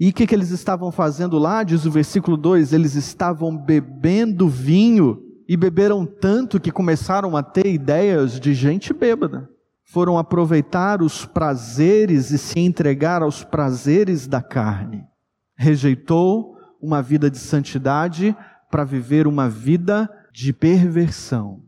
E 0.00 0.08
o 0.08 0.12
que, 0.12 0.26
que 0.26 0.34
eles 0.34 0.50
estavam 0.50 0.90
fazendo 0.90 1.38
lá? 1.38 1.62
Diz 1.62 1.86
o 1.86 1.90
versículo 1.90 2.36
2: 2.36 2.72
eles 2.72 2.96
estavam 2.96 3.56
bebendo 3.56 4.48
vinho 4.48 5.22
e 5.48 5.56
beberam 5.56 6.04
tanto 6.04 6.58
que 6.58 6.72
começaram 6.72 7.36
a 7.36 7.42
ter 7.42 7.66
ideias 7.66 8.40
de 8.40 8.52
gente 8.52 8.92
bêbada 8.92 9.48
foram 9.86 10.18
aproveitar 10.18 11.00
os 11.00 11.24
prazeres 11.24 12.30
e 12.30 12.38
se 12.38 12.58
entregar 12.58 13.22
aos 13.22 13.44
prazeres 13.44 14.26
da 14.26 14.42
carne. 14.42 15.04
Rejeitou 15.56 16.56
uma 16.82 17.00
vida 17.00 17.30
de 17.30 17.38
santidade 17.38 18.36
para 18.70 18.84
viver 18.84 19.26
uma 19.26 19.48
vida 19.48 20.10
de 20.32 20.52
perversão. 20.52 21.62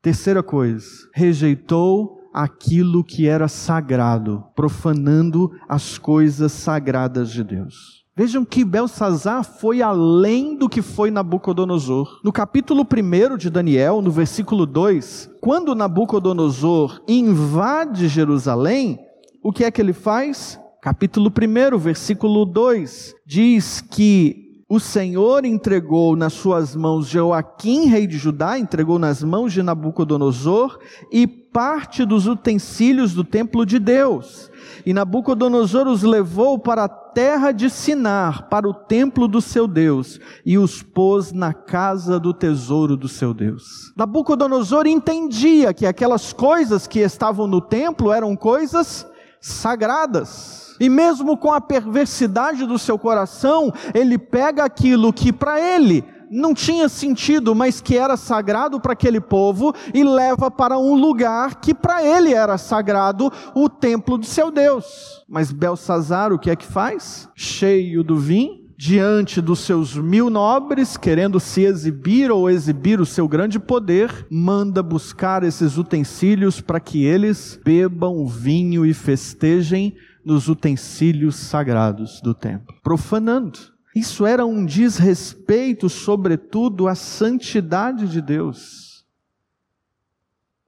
Terceira 0.00 0.42
coisa, 0.42 0.86
rejeitou 1.12 2.18
aquilo 2.32 3.02
que 3.02 3.26
era 3.26 3.48
sagrado, 3.48 4.44
profanando 4.54 5.50
as 5.68 5.98
coisas 5.98 6.52
sagradas 6.52 7.30
de 7.30 7.42
Deus. 7.42 7.97
Vejam 8.18 8.44
que 8.44 8.64
Belsazar 8.64 9.44
foi 9.44 9.80
além 9.80 10.56
do 10.56 10.68
que 10.68 10.82
foi 10.82 11.08
Nabucodonosor. 11.08 12.18
No 12.24 12.32
capítulo 12.32 12.82
1 12.82 13.36
de 13.36 13.48
Daniel, 13.48 14.02
no 14.02 14.10
versículo 14.10 14.66
2, 14.66 15.30
quando 15.40 15.72
Nabucodonosor 15.72 17.00
invade 17.06 18.08
Jerusalém, 18.08 18.98
o 19.40 19.52
que 19.52 19.62
é 19.62 19.70
que 19.70 19.80
ele 19.80 19.92
faz? 19.92 20.58
Capítulo 20.82 21.30
1, 21.30 21.78
versículo 21.78 22.44
2, 22.44 23.14
diz 23.24 23.80
que 23.80 24.47
o 24.68 24.78
Senhor 24.78 25.46
entregou 25.46 26.14
nas 26.14 26.34
suas 26.34 26.76
mãos 26.76 27.06
Joaquim, 27.06 27.86
rei 27.86 28.06
de 28.06 28.18
Judá, 28.18 28.58
entregou 28.58 28.98
nas 28.98 29.22
mãos 29.22 29.50
de 29.50 29.62
Nabucodonosor 29.62 30.78
e 31.10 31.26
parte 31.26 32.04
dos 32.04 32.26
utensílios 32.26 33.14
do 33.14 33.24
templo 33.24 33.64
de 33.64 33.78
Deus. 33.78 34.50
E 34.84 34.92
Nabucodonosor 34.92 35.88
os 35.88 36.02
levou 36.02 36.58
para 36.58 36.84
a 36.84 36.88
terra 36.88 37.50
de 37.50 37.70
Sinar, 37.70 38.50
para 38.50 38.68
o 38.68 38.74
templo 38.74 39.26
do 39.26 39.40
seu 39.40 39.66
Deus, 39.66 40.20
e 40.44 40.58
os 40.58 40.82
pôs 40.82 41.32
na 41.32 41.54
casa 41.54 42.20
do 42.20 42.34
tesouro 42.34 42.94
do 42.94 43.08
seu 43.08 43.32
Deus. 43.32 43.92
Nabucodonosor 43.96 44.86
entendia 44.86 45.72
que 45.72 45.86
aquelas 45.86 46.34
coisas 46.34 46.86
que 46.86 47.00
estavam 47.00 47.46
no 47.46 47.62
templo 47.62 48.12
eram 48.12 48.36
coisas 48.36 49.06
sagradas. 49.40 50.67
E 50.80 50.88
mesmo 50.88 51.36
com 51.36 51.52
a 51.52 51.60
perversidade 51.60 52.66
do 52.66 52.78
seu 52.78 52.98
coração, 52.98 53.72
ele 53.94 54.18
pega 54.18 54.64
aquilo 54.64 55.12
que 55.12 55.32
para 55.32 55.60
ele 55.60 56.04
não 56.30 56.54
tinha 56.54 56.88
sentido, 56.88 57.54
mas 57.54 57.80
que 57.80 57.96
era 57.96 58.16
sagrado 58.16 58.80
para 58.80 58.92
aquele 58.92 59.20
povo, 59.20 59.74
e 59.92 60.04
leva 60.04 60.50
para 60.50 60.78
um 60.78 60.94
lugar 60.94 61.60
que 61.60 61.74
para 61.74 62.04
ele 62.04 62.34
era 62.34 62.58
sagrado, 62.58 63.32
o 63.54 63.68
templo 63.68 64.18
do 64.18 64.26
seu 64.26 64.50
Deus. 64.50 65.24
Mas 65.28 65.52
Belsazar 65.52 66.32
o 66.32 66.38
que 66.38 66.50
é 66.50 66.56
que 66.56 66.66
faz? 66.66 67.28
Cheio 67.34 68.02
do 68.02 68.16
vinho, 68.16 68.68
diante 68.76 69.40
dos 69.40 69.60
seus 69.60 69.96
mil 69.96 70.30
nobres, 70.30 70.96
querendo 70.96 71.40
se 71.40 71.62
exibir 71.62 72.30
ou 72.30 72.48
exibir 72.48 73.00
o 73.00 73.06
seu 73.06 73.26
grande 73.26 73.58
poder, 73.58 74.26
manda 74.30 74.82
buscar 74.82 75.42
esses 75.42 75.76
utensílios 75.76 76.60
para 76.60 76.78
que 76.78 77.04
eles 77.04 77.58
bebam 77.64 78.26
vinho 78.26 78.86
e 78.86 78.94
festejem 78.94 79.96
nos 80.28 80.46
utensílios 80.46 81.36
sagrados 81.36 82.20
do 82.20 82.34
templo, 82.34 82.76
profanando. 82.82 83.58
Isso 83.96 84.26
era 84.26 84.44
um 84.44 84.66
desrespeito, 84.66 85.88
sobretudo, 85.88 86.86
à 86.86 86.94
santidade 86.94 88.06
de 88.06 88.20
Deus. 88.20 89.06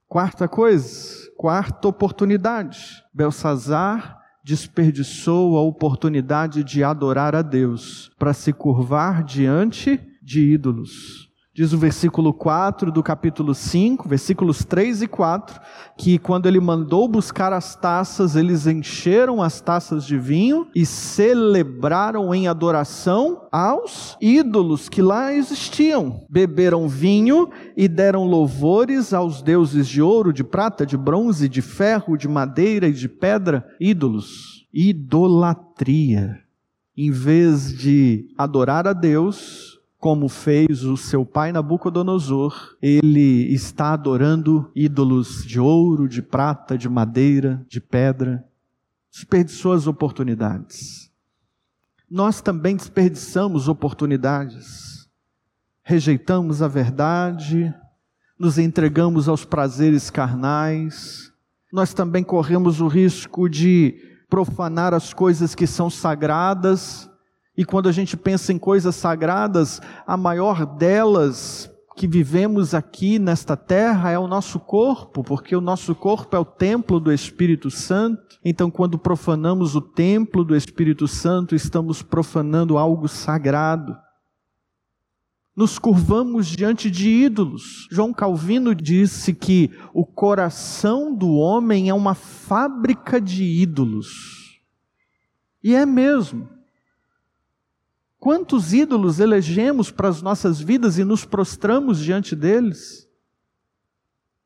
Quarta 0.09 0.49
coisa, 0.49 1.31
quarta 1.37 1.87
oportunidade. 1.87 3.05
Belsazar 3.13 4.19
desperdiçou 4.43 5.59
a 5.59 5.61
oportunidade 5.61 6.65
de 6.65 6.83
adorar 6.83 7.37
a 7.37 7.43
Deus 7.43 8.11
para 8.19 8.33
se 8.33 8.55
curvar 8.55 9.23
diante 9.23 10.01
de 10.23 10.41
ídolos. 10.41 11.30
Diz 11.53 11.73
o 11.73 11.79
versículo 11.79 12.33
4 12.33 12.93
do 12.93 13.03
capítulo 13.03 13.57
5, 13.57 14.09
versículos 14.09 14.65
3 14.65 15.03
e 15.03 15.09
4, 15.09 15.61
que 15.99 16.17
quando 16.17 16.47
ele 16.47 16.61
mandou 16.61 17.09
buscar 17.09 17.53
as 17.53 17.75
taças, 17.75 18.37
eles 18.37 18.69
encheram 18.69 19.43
as 19.43 19.61
taças 19.61 20.07
de 20.07 20.17
vinho 20.17 20.69
e 20.77 20.87
celebraram 20.87 22.33
em 22.33 22.47
adoração 22.47 23.49
aos 23.51 24.17
ídolos 24.21 24.89
que 24.89 25.03
lá 25.03 25.35
existiam. 25.35 26.25
Beberam 26.31 26.87
vinho 26.87 27.51
e 27.77 27.89
deram 27.89 28.27
louvores 28.27 29.13
aos 29.13 29.43
deuses 29.43 29.89
de 29.89 30.01
ouro, 30.01 30.33
de 30.33 30.45
prata, 30.45 30.87
de 30.87 30.97
bronze, 30.97 31.49
de 31.49 31.61
ferro, 31.61 32.17
de 32.17 32.29
madeira 32.29 32.87
e 32.87 32.93
de 32.93 33.09
pedra, 33.09 33.67
ídolos. 33.81 34.69
Idolatria. 34.73 36.39
Em 36.97 37.11
vez 37.11 37.77
de 37.77 38.29
adorar 38.39 38.87
a 38.87 38.93
Deus, 38.93 39.70
como 40.01 40.31
fez 40.31 40.83
o 40.83 40.97
seu 40.97 41.27
pai 41.27 41.53
Nabucodonosor, 41.53 42.75
ele 42.81 43.53
está 43.53 43.93
adorando 43.93 44.73
ídolos 44.75 45.45
de 45.45 45.61
ouro, 45.61 46.09
de 46.09 46.23
prata, 46.23 46.79
de 46.79 46.89
madeira, 46.89 47.63
de 47.69 47.83
pedra. 47.83 48.43
Desperdiçou 49.13 49.75
as 49.75 49.87
oportunidades. 49.87 51.11
Nós 52.11 52.41
também 52.41 52.75
desperdiçamos 52.77 53.69
oportunidades. 53.69 55.07
Rejeitamos 55.83 56.63
a 56.63 56.69
verdade, 56.69 57.73
nos 58.39 58.57
entregamos 58.57 59.29
aos 59.29 59.45
prazeres 59.45 60.09
carnais. 60.09 61.31
Nós 61.71 61.93
também 61.93 62.25
corremos 62.25 62.81
o 62.81 62.89
risco 62.89 63.51
de 63.51 64.01
profanar 64.31 64.95
as 64.95 65.13
coisas 65.13 65.55
que 65.55 65.67
são 65.67 65.91
sagradas 65.91 67.10
e 67.57 67.65
quando 67.65 67.89
a 67.89 67.93
gente 67.93 68.17
pensa 68.17 68.53
em 68.53 68.59
coisas 68.59 68.95
sagradas, 68.95 69.81
a 70.07 70.17
maior 70.17 70.65
delas 70.65 71.71
que 71.97 72.07
vivemos 72.07 72.73
aqui 72.73 73.19
nesta 73.19 73.57
terra 73.57 74.11
é 74.11 74.19
o 74.19 74.27
nosso 74.27 74.59
corpo, 74.59 75.23
porque 75.23 75.55
o 75.55 75.61
nosso 75.61 75.95
corpo 75.95 76.35
é 76.35 76.39
o 76.39 76.45
templo 76.45 76.99
do 76.99 77.13
Espírito 77.13 77.71
Santo. 77.71 78.39
Então, 78.43 78.71
quando 78.71 78.99
profanamos 78.99 79.77
o 79.77 79.83
templo 79.83 80.43
do 80.43 80.57
Espírito 80.57 81.07
Santo, 81.07 81.55
estamos 81.55 82.01
profanando 82.01 82.79
algo 82.79 83.07
sagrado. 83.07 83.95
Nos 85.55 85.79
curvamos 85.79 86.47
diante 86.47 86.91
de 86.91 87.11
ídolos. 87.11 87.87
João 87.91 88.15
Calvino 88.15 88.75
disse 88.75 89.35
que 89.35 89.71
o 89.93 90.07
coração 90.07 91.15
do 91.15 91.33
homem 91.33 91.91
é 91.91 91.95
uma 91.95 92.15
fábrica 92.15 93.21
de 93.21 93.45
ídolos. 93.45 94.09
E 95.63 95.75
é 95.75 95.85
mesmo. 95.85 96.49
Quantos 98.21 98.75
ídolos 98.75 99.19
elegemos 99.19 99.91
para 99.91 100.11
as 100.11 100.21
nossas 100.21 100.61
vidas 100.61 100.99
e 100.99 101.05
nos 101.05 101.25
prostramos 101.25 101.99
diante 101.99 102.37
deles? 102.37 103.09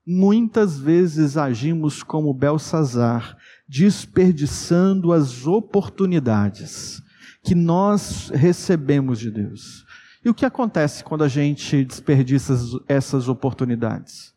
Muitas 0.06 0.78
vezes 0.78 1.36
agimos 1.36 2.00
como 2.00 2.32
Belsazar, 2.32 3.36
desperdiçando 3.68 5.12
as 5.12 5.44
oportunidades 5.44 7.02
que 7.42 7.56
nós 7.56 8.30
recebemos 8.32 9.18
de 9.18 9.32
Deus. 9.32 9.84
E 10.24 10.28
o 10.28 10.34
que 10.34 10.46
acontece 10.46 11.02
quando 11.02 11.24
a 11.24 11.28
gente 11.28 11.84
desperdiça 11.84 12.54
essas 12.86 13.28
oportunidades? 13.28 14.32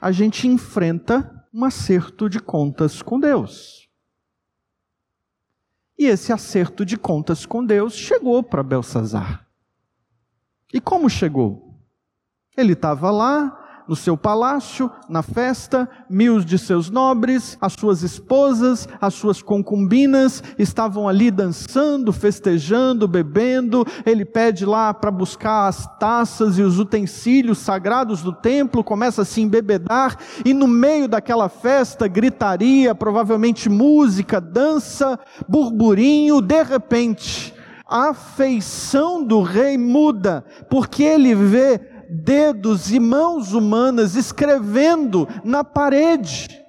A 0.00 0.10
gente 0.10 0.48
enfrenta 0.48 1.44
um 1.52 1.66
acerto 1.66 2.30
de 2.30 2.40
contas 2.40 3.02
com 3.02 3.20
Deus. 3.20 3.83
E 5.98 6.06
esse 6.06 6.32
acerto 6.32 6.84
de 6.84 6.96
contas 6.96 7.46
com 7.46 7.64
Deus 7.64 7.94
chegou 7.94 8.42
para 8.42 8.62
Belsazar. 8.62 9.46
E 10.72 10.80
como 10.80 11.08
chegou? 11.08 11.78
Ele 12.56 12.72
estava 12.72 13.10
lá, 13.10 13.63
no 13.88 13.94
seu 13.94 14.16
palácio, 14.16 14.90
na 15.08 15.22
festa, 15.22 15.88
mil 16.08 16.40
de 16.40 16.58
seus 16.58 16.90
nobres, 16.90 17.56
as 17.60 17.74
suas 17.74 18.02
esposas, 18.02 18.88
as 19.00 19.14
suas 19.14 19.42
concubinas 19.42 20.42
estavam 20.58 21.08
ali 21.08 21.30
dançando, 21.30 22.12
festejando, 22.12 23.06
bebendo. 23.06 23.86
Ele 24.06 24.24
pede 24.24 24.64
lá 24.64 24.92
para 24.94 25.10
buscar 25.10 25.68
as 25.68 25.86
taças 25.98 26.58
e 26.58 26.62
os 26.62 26.78
utensílios 26.78 27.58
sagrados 27.58 28.22
do 28.22 28.32
templo, 28.32 28.82
começa 28.82 29.22
a 29.22 29.24
se 29.24 29.40
embebedar, 29.40 30.16
e 30.44 30.54
no 30.54 30.66
meio 30.66 31.08
daquela 31.08 31.48
festa, 31.48 32.08
gritaria, 32.08 32.94
provavelmente 32.94 33.68
música, 33.68 34.40
dança, 34.40 35.18
burburinho, 35.48 36.40
de 36.40 36.62
repente. 36.62 37.54
A 37.86 38.14
feição 38.14 39.22
do 39.22 39.42
rei 39.42 39.76
muda, 39.76 40.44
porque 40.70 41.02
ele 41.02 41.34
vê 41.34 41.80
dedos 42.14 42.92
e 42.92 43.00
mãos 43.00 43.52
humanas 43.52 44.14
escrevendo 44.14 45.28
na 45.42 45.64
parede. 45.64 46.64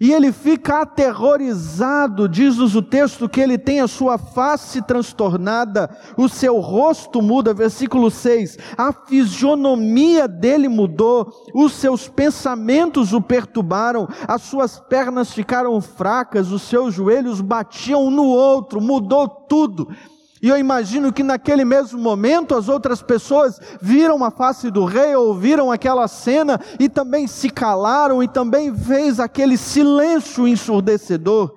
E 0.00 0.14
ele 0.14 0.32
fica 0.32 0.80
aterrorizado, 0.80 2.26
diz 2.26 2.58
o 2.58 2.80
texto, 2.80 3.28
que 3.28 3.38
ele 3.38 3.58
tem 3.58 3.82
a 3.82 3.86
sua 3.86 4.16
face 4.16 4.80
transtornada, 4.80 5.94
o 6.16 6.26
seu 6.26 6.58
rosto 6.58 7.20
muda, 7.20 7.52
versículo 7.52 8.10
6. 8.10 8.56
A 8.78 8.94
fisionomia 8.94 10.26
dele 10.26 10.68
mudou, 10.68 11.30
os 11.54 11.74
seus 11.74 12.08
pensamentos 12.08 13.12
o 13.12 13.20
perturbaram, 13.20 14.08
as 14.26 14.40
suas 14.40 14.80
pernas 14.80 15.32
ficaram 15.32 15.78
fracas, 15.82 16.50
os 16.50 16.62
seus 16.62 16.94
joelhos 16.94 17.42
batiam 17.42 18.06
um 18.06 18.10
no 18.10 18.24
outro, 18.24 18.80
mudou 18.80 19.28
tudo. 19.28 19.94
E 20.42 20.48
eu 20.48 20.56
imagino 20.56 21.12
que 21.12 21.22
naquele 21.22 21.64
mesmo 21.64 21.98
momento 21.98 22.54
as 22.54 22.68
outras 22.68 23.02
pessoas 23.02 23.60
viram 23.80 24.24
a 24.24 24.30
face 24.30 24.70
do 24.70 24.84
rei, 24.86 25.14
ouviram 25.14 25.70
aquela 25.70 26.08
cena 26.08 26.58
e 26.78 26.88
também 26.88 27.26
se 27.26 27.50
calaram 27.50 28.22
e 28.22 28.28
também 28.28 28.74
fez 28.74 29.20
aquele 29.20 29.58
silêncio 29.58 30.48
ensurdecedor. 30.48 31.52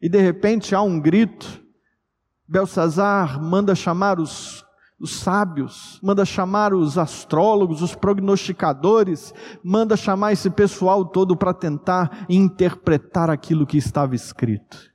E 0.00 0.08
de 0.08 0.20
repente 0.20 0.74
há 0.74 0.82
um 0.82 1.00
grito. 1.00 1.60
Belsazar 2.48 3.40
manda 3.40 3.74
chamar 3.74 4.18
os, 4.18 4.64
os 5.00 5.20
sábios, 5.20 6.00
manda 6.02 6.24
chamar 6.24 6.74
os 6.74 6.98
astrólogos, 6.98 7.80
os 7.80 7.94
prognosticadores, 7.94 9.32
manda 9.62 9.96
chamar 9.96 10.32
esse 10.32 10.50
pessoal 10.50 11.04
todo 11.04 11.36
para 11.36 11.54
tentar 11.54 12.26
interpretar 12.28 13.30
aquilo 13.30 13.66
que 13.66 13.78
estava 13.78 14.14
escrito. 14.14 14.89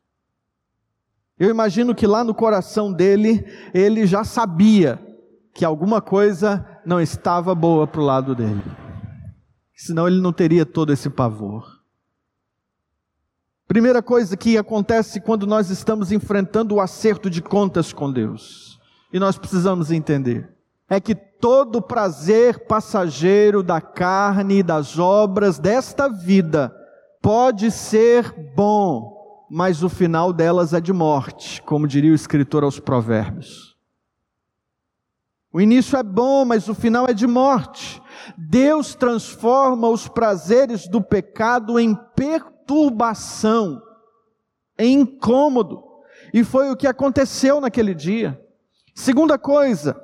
Eu 1.37 1.49
imagino 1.49 1.93
que 1.93 2.07
lá 2.07 2.23
no 2.23 2.33
coração 2.33 2.91
dele, 2.91 3.45
ele 3.73 4.05
já 4.05 4.23
sabia 4.23 4.99
que 5.53 5.65
alguma 5.65 6.01
coisa 6.01 6.65
não 6.85 7.01
estava 7.01 7.53
boa 7.53 7.85
para 7.85 8.01
o 8.01 8.05
lado 8.05 8.33
dele. 8.33 8.63
Senão 9.75 10.07
ele 10.07 10.21
não 10.21 10.31
teria 10.31 10.65
todo 10.65 10.93
esse 10.93 11.09
pavor. 11.09 11.75
Primeira 13.67 14.01
coisa 14.01 14.37
que 14.37 14.57
acontece 14.57 15.19
quando 15.19 15.47
nós 15.47 15.69
estamos 15.69 16.11
enfrentando 16.11 16.75
o 16.75 16.81
acerto 16.81 17.29
de 17.29 17.41
contas 17.41 17.91
com 17.91 18.11
Deus, 18.11 18.79
e 19.11 19.19
nós 19.19 19.37
precisamos 19.37 19.91
entender, 19.91 20.47
é 20.87 20.99
que 20.99 21.15
todo 21.15 21.81
prazer 21.81 22.67
passageiro 22.67 23.63
da 23.63 23.81
carne 23.81 24.59
e 24.59 24.63
das 24.63 24.99
obras 24.99 25.57
desta 25.57 26.07
vida 26.07 26.73
pode 27.21 27.71
ser 27.71 28.31
bom, 28.55 29.14
mas 29.49 29.84
o 29.84 29.89
final 29.89 30.34
delas 30.34 30.73
é 30.73 30.81
de 30.81 30.91
morte, 30.91 31.62
como 31.62 31.88
diria 31.88 32.12
o 32.12 32.15
escritor 32.15 32.63
aos 32.63 32.79
Provérbios. 32.79 33.75
O 35.55 35.62
início 35.62 35.97
é 35.97 36.03
bom, 36.03 36.43
mas 36.43 36.67
o 36.67 36.75
final 36.75 37.08
é 37.08 37.13
de 37.13 37.25
morte. 37.25 38.01
Deus 38.38 38.93
transforma 38.93 39.88
os 39.88 40.05
prazeres 40.05 40.86
do 40.86 41.01
pecado 41.01 41.79
em 41.79 41.95
perturbação, 42.15 43.81
em 44.77 44.99
incômodo. 44.99 45.81
E 46.34 46.43
foi 46.43 46.69
o 46.69 46.75
que 46.75 46.86
aconteceu 46.86 47.62
naquele 47.62 47.93
dia. 47.93 48.38
Segunda 48.93 49.38
coisa, 49.38 49.97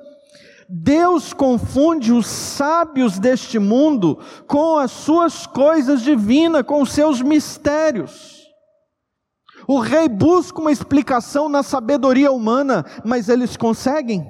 Deus 0.66 1.34
confunde 1.34 2.12
os 2.12 2.26
sábios 2.26 3.18
deste 3.18 3.58
mundo 3.58 4.18
com 4.46 4.78
as 4.78 4.90
suas 4.90 5.46
coisas 5.46 6.00
divinas, 6.00 6.62
com 6.62 6.80
os 6.80 6.92
seus 6.92 7.20
mistérios. 7.20 8.41
O 9.66 9.78
rei 9.78 10.08
busca 10.08 10.60
uma 10.60 10.72
explicação 10.72 11.48
na 11.48 11.62
sabedoria 11.62 12.30
humana, 12.32 12.84
mas 13.04 13.28
eles 13.28 13.56
conseguem? 13.56 14.26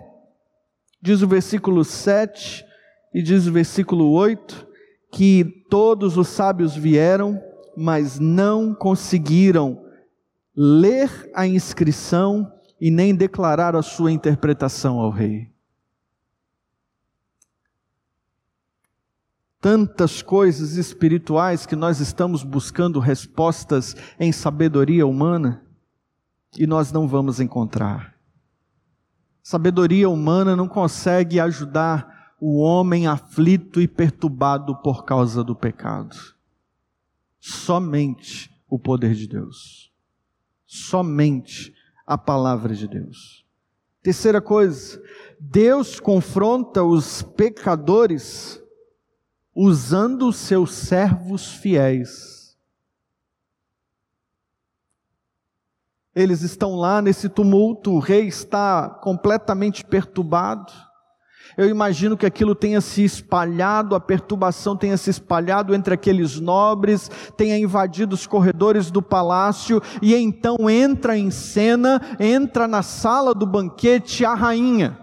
Diz 1.01 1.23
o 1.23 1.29
versículo 1.29 1.85
7 1.85 2.65
e 3.15 3.23
diz 3.23 3.47
o 3.47 3.53
versículo 3.53 4.11
8 4.11 4.69
que 5.13 5.45
todos 5.69 6.17
os 6.17 6.29
sábios 6.29 6.75
vieram, 6.75 7.41
mas 7.77 8.19
não 8.19 8.75
conseguiram 8.75 9.83
ler 10.57 11.31
a 11.35 11.47
inscrição 11.47 12.51
e 12.81 12.91
nem 12.91 13.15
declarar 13.15 13.77
a 13.77 13.83
sua 13.83 14.11
interpretação 14.11 14.99
ao 14.99 15.11
rei. 15.11 15.52
Tantas 19.63 20.23
coisas 20.23 20.75
espirituais 20.75 21.65
que 21.65 21.77
nós 21.77 22.01
estamos 22.01 22.43
buscando 22.43 22.99
respostas 22.99 23.95
em 24.19 24.33
sabedoria 24.33 25.07
humana 25.07 25.65
e 26.59 26.67
nós 26.67 26.91
não 26.91 27.07
vamos 27.07 27.39
encontrar. 27.39 28.17
Sabedoria 29.41 30.11
humana 30.11 30.57
não 30.57 30.67
consegue 30.67 31.39
ajudar 31.39 32.35
o 32.41 32.59
homem 32.59 33.07
aflito 33.07 33.81
e 33.81 33.87
perturbado 33.87 34.75
por 34.83 35.05
causa 35.05 35.45
do 35.45 35.55
pecado. 35.55 36.17
Somente 37.39 38.51
o 38.69 38.81
poder 38.81 39.15
de 39.15 39.29
Deus. 39.29 39.93
Somente 40.67 41.73
a 42.05 42.19
palavra 42.19 42.75
de 42.75 42.89
Deus. 42.89 43.45
Terceira 44.03 44.41
coisa, 44.41 45.01
Deus 45.39 46.01
confronta 46.01 46.83
os 46.83 47.23
pecadores 47.23 48.61
usando 49.55 50.33
seus 50.33 50.73
servos 50.73 51.53
fiéis. 51.55 52.57
Eles 56.15 56.43
estão 56.43 56.77
lá 56.77 57.01
nesse 57.01 57.29
tumulto, 57.29 57.93
o 57.93 57.99
rei 57.99 58.27
está 58.27 58.89
completamente 58.89 59.85
perturbado. 59.85 60.73
Eu 61.57 61.69
imagino 61.69 62.17
que 62.17 62.25
aquilo 62.25 62.55
tenha 62.55 62.81
se 62.81 63.05
espalhado, 63.05 63.95
a 63.95 64.01
perturbação 64.01 64.77
tenha 64.77 64.97
se 64.97 65.11
espalhado 65.11 65.75
entre 65.75 65.93
aqueles 65.95 66.41
nobres, 66.41 67.11
tenha 67.37 67.59
invadido 67.59 68.15
os 68.15 68.27
corredores 68.27 68.91
do 68.91 69.03
palácio, 69.03 69.83
e 70.01 70.15
então 70.15 70.71
entra 70.71 71.17
em 71.17 71.31
cena, 71.31 72.01
entra 72.19 72.67
na 72.67 72.83
sala 72.83 73.35
do 73.35 73.47
banquete 73.47 74.25
a 74.25 74.35
rainha. 74.35 75.02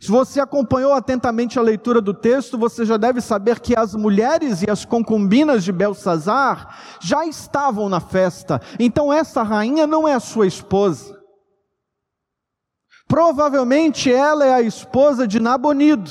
Se 0.00 0.10
você 0.10 0.40
acompanhou 0.40 0.94
atentamente 0.94 1.58
a 1.58 1.62
leitura 1.62 2.00
do 2.00 2.14
texto, 2.14 2.56
você 2.56 2.86
já 2.86 2.96
deve 2.96 3.20
saber 3.20 3.60
que 3.60 3.78
as 3.78 3.94
mulheres 3.94 4.62
e 4.62 4.70
as 4.70 4.82
concubinas 4.82 5.62
de 5.62 5.70
Belsazar 5.70 6.98
já 7.02 7.26
estavam 7.26 7.86
na 7.86 8.00
festa. 8.00 8.62
Então 8.78 9.12
essa 9.12 9.42
rainha 9.42 9.86
não 9.86 10.08
é 10.08 10.14
a 10.14 10.20
sua 10.20 10.46
esposa. 10.46 11.20
Provavelmente 13.06 14.10
ela 14.10 14.46
é 14.46 14.54
a 14.54 14.62
esposa 14.62 15.28
de 15.28 15.38
Nabonido, 15.38 16.10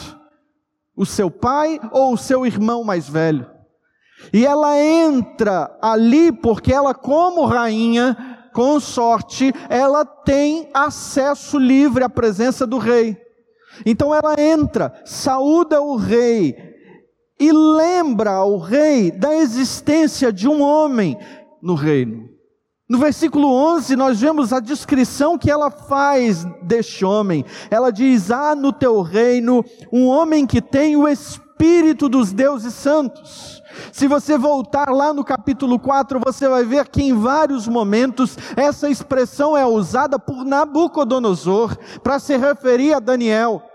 o 0.96 1.04
seu 1.04 1.32
pai 1.32 1.80
ou 1.92 2.14
o 2.14 2.18
seu 2.18 2.46
irmão 2.46 2.84
mais 2.84 3.10
velho. 3.10 3.50
E 4.32 4.46
ela 4.46 4.78
entra 4.78 5.76
ali 5.82 6.32
porque 6.32 6.72
ela, 6.72 6.94
como 6.94 7.46
rainha, 7.46 8.16
consorte, 8.54 9.52
ela 9.68 10.06
tem 10.06 10.70
acesso 10.76 11.58
livre 11.58 12.04
à 12.04 12.10
presença 12.10 12.68
do 12.68 12.78
rei. 12.78 13.29
Então 13.86 14.14
ela 14.14 14.36
entra, 14.40 14.94
saúda 15.06 15.82
o 15.82 15.96
rei 15.96 16.56
e 17.40 17.52
lembra 17.52 18.32
ao 18.32 18.58
rei 18.58 19.12
da 19.12 19.34
existência 19.34 20.32
de 20.32 20.48
um 20.48 20.62
homem 20.62 21.18
no 21.62 21.74
reino. 21.74 22.30
No 22.90 22.98
versículo 22.98 23.48
11, 23.48 23.96
nós 23.96 24.20
vemos 24.20 24.52
a 24.52 24.60
descrição 24.60 25.38
que 25.38 25.50
ela 25.50 25.70
faz 25.70 26.44
deste 26.64 27.06
homem. 27.06 27.46
Ela 27.70 27.92
diz: 27.92 28.32
Há 28.32 28.56
no 28.56 28.74
teu 28.74 29.02
reino 29.02 29.64
um 29.92 30.08
homem 30.08 30.48
que 30.48 30.60
tem 30.60 30.98
o 30.98 31.08
espírito 31.08 32.10
dos 32.10 32.34
deuses 32.34 32.74
santos. 32.74 33.62
Se 33.94 34.08
você 34.08 34.40
voltar 34.40 34.90
lá 34.90 35.14
no 35.14 35.24
capítulo 35.24 35.78
4, 35.78 36.20
você 36.26 36.50
vai 36.50 36.66
ver 36.66 36.88
que 36.90 37.04
em 37.04 37.14
vários 37.14 37.68
momentos 37.68 38.36
essa 38.56 38.90
expressão 38.90 39.56
é 39.56 39.66
usada 39.66 40.18
por 40.18 40.44
Nabucodonosor 40.44 41.78
para 42.02 42.18
se 42.18 42.36
referir 42.38 42.94
a 42.94 43.00
Daniel. 43.00 43.69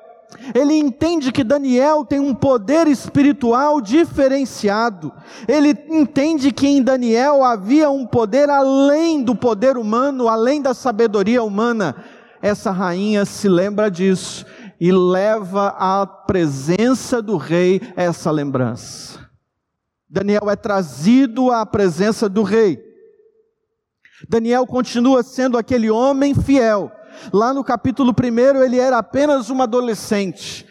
Ele 0.54 0.74
entende 0.74 1.32
que 1.32 1.44
Daniel 1.44 2.04
tem 2.04 2.18
um 2.18 2.34
poder 2.34 2.86
espiritual 2.86 3.80
diferenciado. 3.80 5.12
Ele 5.46 5.76
entende 5.88 6.52
que 6.52 6.66
em 6.66 6.82
Daniel 6.82 7.42
havia 7.44 7.88
um 7.90 8.06
poder 8.06 8.50
além 8.50 9.22
do 9.22 9.34
poder 9.34 9.76
humano, 9.76 10.28
além 10.28 10.60
da 10.60 10.74
sabedoria 10.74 11.42
humana. 11.42 11.96
Essa 12.42 12.70
rainha 12.70 13.24
se 13.24 13.48
lembra 13.48 13.90
disso 13.90 14.44
e 14.80 14.92
leva 14.92 15.68
à 15.78 16.06
presença 16.06 17.22
do 17.22 17.36
rei 17.36 17.80
essa 17.96 18.30
lembrança. 18.30 19.18
Daniel 20.08 20.50
é 20.50 20.56
trazido 20.56 21.50
à 21.50 21.64
presença 21.64 22.28
do 22.28 22.42
rei. 22.42 22.78
Daniel 24.28 24.66
continua 24.66 25.22
sendo 25.22 25.58
aquele 25.58 25.90
homem 25.90 26.34
fiel 26.34 26.92
Lá 27.32 27.52
no 27.52 27.64
capítulo 27.64 28.12
1 28.12 28.62
ele 28.62 28.78
era 28.78 28.98
apenas 28.98 29.50
um 29.50 29.62
adolescente. 29.62 30.66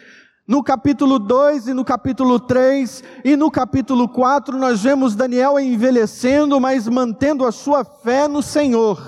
No 0.46 0.62
capítulo 0.62 1.18
2 1.18 1.68
e 1.68 1.72
no 1.72 1.84
capítulo 1.84 2.38
3 2.38 3.02
e 3.24 3.34
no 3.34 3.50
capítulo 3.50 4.06
4 4.06 4.58
nós 4.58 4.82
vemos 4.82 5.14
Daniel 5.14 5.58
envelhecendo, 5.58 6.60
mas 6.60 6.86
mantendo 6.86 7.46
a 7.46 7.52
sua 7.52 7.82
fé 7.82 8.28
no 8.28 8.42
Senhor, 8.42 9.00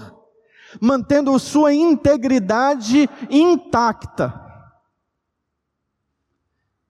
mantendo 0.80 1.34
a 1.34 1.38
sua 1.38 1.74
integridade 1.74 3.08
intacta. 3.28 4.46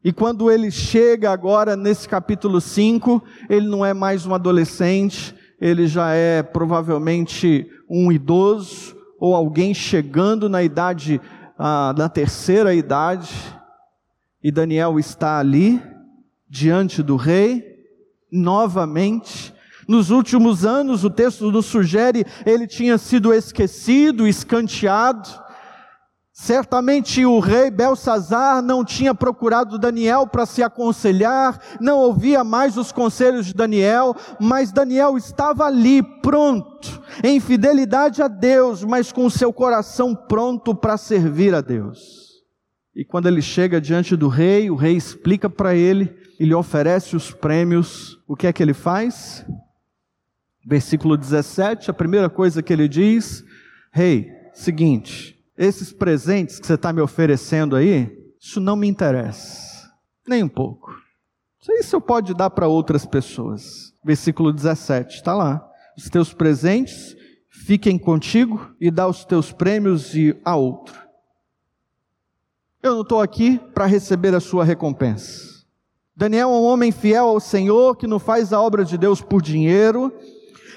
E 0.06 0.12
quando 0.12 0.48
ele 0.48 0.70
chega 0.70 1.32
agora 1.32 1.74
nesse 1.74 2.08
capítulo 2.08 2.60
5, 2.60 3.20
ele 3.50 3.66
não 3.66 3.84
é 3.84 3.92
mais 3.92 4.24
um 4.24 4.32
adolescente, 4.32 5.34
ele 5.60 5.88
já 5.88 6.12
é 6.12 6.44
provavelmente 6.44 7.68
um 7.90 8.12
idoso, 8.12 8.95
ou 9.18 9.34
alguém 9.34 9.72
chegando 9.74 10.48
na 10.48 10.62
idade, 10.62 11.20
ah, 11.58 11.94
na 11.96 12.08
terceira 12.08 12.74
idade, 12.74 13.32
e 14.42 14.50
Daniel 14.50 14.98
está 14.98 15.38
ali, 15.38 15.82
diante 16.48 17.02
do 17.02 17.16
rei, 17.16 17.64
novamente. 18.30 19.52
Nos 19.88 20.10
últimos 20.10 20.64
anos, 20.64 21.04
o 21.04 21.10
texto 21.10 21.50
nos 21.50 21.66
sugere, 21.66 22.24
ele 22.44 22.66
tinha 22.66 22.98
sido 22.98 23.32
esquecido, 23.32 24.26
escanteado, 24.26 25.28
Certamente 26.38 27.24
o 27.24 27.40
rei 27.40 27.70
Belsazar 27.70 28.60
não 28.60 28.84
tinha 28.84 29.14
procurado 29.14 29.78
Daniel 29.78 30.26
para 30.26 30.44
se 30.44 30.62
aconselhar, 30.62 31.58
não 31.80 31.96
ouvia 31.96 32.44
mais 32.44 32.76
os 32.76 32.92
conselhos 32.92 33.46
de 33.46 33.54
Daniel, 33.54 34.14
mas 34.38 34.70
Daniel 34.70 35.16
estava 35.16 35.64
ali, 35.64 36.02
pronto, 36.20 37.02
em 37.24 37.40
fidelidade 37.40 38.20
a 38.20 38.28
Deus, 38.28 38.84
mas 38.84 39.10
com 39.10 39.24
o 39.24 39.30
seu 39.30 39.50
coração 39.50 40.14
pronto 40.14 40.74
para 40.74 40.98
servir 40.98 41.54
a 41.54 41.62
Deus. 41.62 42.44
E 42.94 43.02
quando 43.02 43.28
ele 43.28 43.40
chega 43.40 43.80
diante 43.80 44.14
do 44.14 44.28
rei, 44.28 44.70
o 44.70 44.76
rei 44.76 44.94
explica 44.94 45.48
para 45.48 45.74
ele, 45.74 46.14
e 46.38 46.44
lhe 46.44 46.54
oferece 46.54 47.16
os 47.16 47.30
prêmios, 47.30 48.18
o 48.28 48.36
que 48.36 48.46
é 48.46 48.52
que 48.52 48.62
ele 48.62 48.74
faz? 48.74 49.42
Versículo 50.66 51.16
17, 51.16 51.90
a 51.90 51.94
primeira 51.94 52.28
coisa 52.28 52.62
que 52.62 52.74
ele 52.74 52.88
diz: 52.88 53.42
Rei, 53.90 54.30
seguinte, 54.52 55.35
esses 55.56 55.92
presentes 55.92 56.60
que 56.60 56.66
você 56.66 56.74
está 56.74 56.92
me 56.92 57.00
oferecendo 57.00 57.76
aí, 57.76 58.16
isso 58.40 58.60
não 58.60 58.76
me 58.76 58.86
interessa, 58.86 59.90
nem 60.26 60.42
um 60.42 60.48
pouco. 60.48 60.94
Isso 61.60 61.90
você 61.90 62.00
pode 62.00 62.34
dar 62.34 62.50
para 62.50 62.68
outras 62.68 63.04
pessoas. 63.04 63.92
Versículo 64.04 64.52
17, 64.52 65.16
está 65.16 65.34
lá. 65.34 65.68
os 65.96 66.08
teus 66.08 66.32
presentes 66.32 67.16
fiquem 67.48 67.98
contigo 67.98 68.70
e 68.80 68.90
dá 68.90 69.08
os 69.08 69.24
teus 69.24 69.50
prêmios 69.50 70.14
e 70.14 70.38
a 70.44 70.54
outro. 70.54 70.94
Eu 72.82 72.94
não 72.94 73.02
estou 73.02 73.20
aqui 73.20 73.58
para 73.74 73.86
receber 73.86 74.34
a 74.34 74.40
sua 74.40 74.64
recompensa. 74.64 75.56
Daniel 76.14 76.50
é 76.50 76.52
um 76.52 76.64
homem 76.64 76.92
fiel 76.92 77.26
ao 77.26 77.40
Senhor 77.40 77.96
que 77.96 78.06
não 78.06 78.18
faz 78.18 78.52
a 78.52 78.60
obra 78.60 78.84
de 78.84 78.96
Deus 78.96 79.20
por 79.20 79.42
dinheiro, 79.42 80.12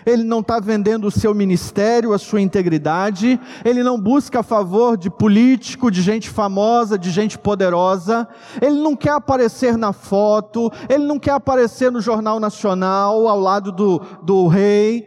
ele 0.05 0.23
não 0.23 0.39
está 0.39 0.59
vendendo 0.59 1.07
o 1.07 1.11
seu 1.11 1.33
ministério, 1.33 2.13
a 2.13 2.17
sua 2.17 2.41
integridade, 2.41 3.39
ele 3.63 3.83
não 3.83 3.99
busca 3.99 4.43
favor 4.43 4.97
de 4.97 5.09
político, 5.09 5.91
de 5.91 6.01
gente 6.01 6.29
famosa, 6.29 6.97
de 6.97 7.09
gente 7.11 7.37
poderosa, 7.37 8.27
ele 8.61 8.79
não 8.81 8.95
quer 8.95 9.11
aparecer 9.11 9.77
na 9.77 9.93
foto, 9.93 10.71
ele 10.89 11.05
não 11.05 11.19
quer 11.19 11.31
aparecer 11.31 11.91
no 11.91 12.01
Jornal 12.01 12.39
Nacional 12.39 13.27
ao 13.27 13.39
lado 13.39 13.71
do, 13.71 13.99
do 14.23 14.47
rei, 14.47 15.05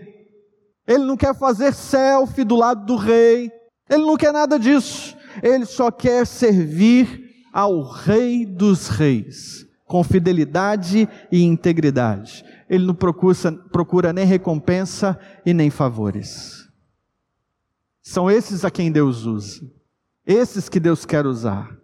ele 0.87 1.05
não 1.05 1.17
quer 1.17 1.35
fazer 1.35 1.73
selfie 1.73 2.45
do 2.45 2.57
lado 2.57 2.85
do 2.85 2.97
rei, 2.97 3.51
ele 3.89 4.05
não 4.05 4.17
quer 4.17 4.33
nada 4.33 4.59
disso, 4.59 5.17
ele 5.43 5.65
só 5.65 5.91
quer 5.91 6.27
servir 6.27 7.23
ao 7.53 7.83
Rei 7.83 8.47
dos 8.47 8.89
Reis, 8.89 9.67
com 9.87 10.03
fidelidade 10.03 11.09
e 11.31 11.43
integridade 11.43 12.45
ele 12.73 12.87
não 12.87 12.95
procura, 12.95 13.53
procura 13.71 14.13
nem 14.15 14.25
recompensa 14.25 15.21
e 15.45 15.53
nem 15.53 15.69
favores. 15.69 16.67
São 18.01 18.31
esses 18.31 18.65
a 18.65 18.71
quem 18.71 18.91
Deus 18.91 19.27
usa, 19.27 19.71
esses 20.25 20.71
que 20.71 20.81
Deus 20.81 21.05
quer 21.05 21.27
usar. 21.27 21.77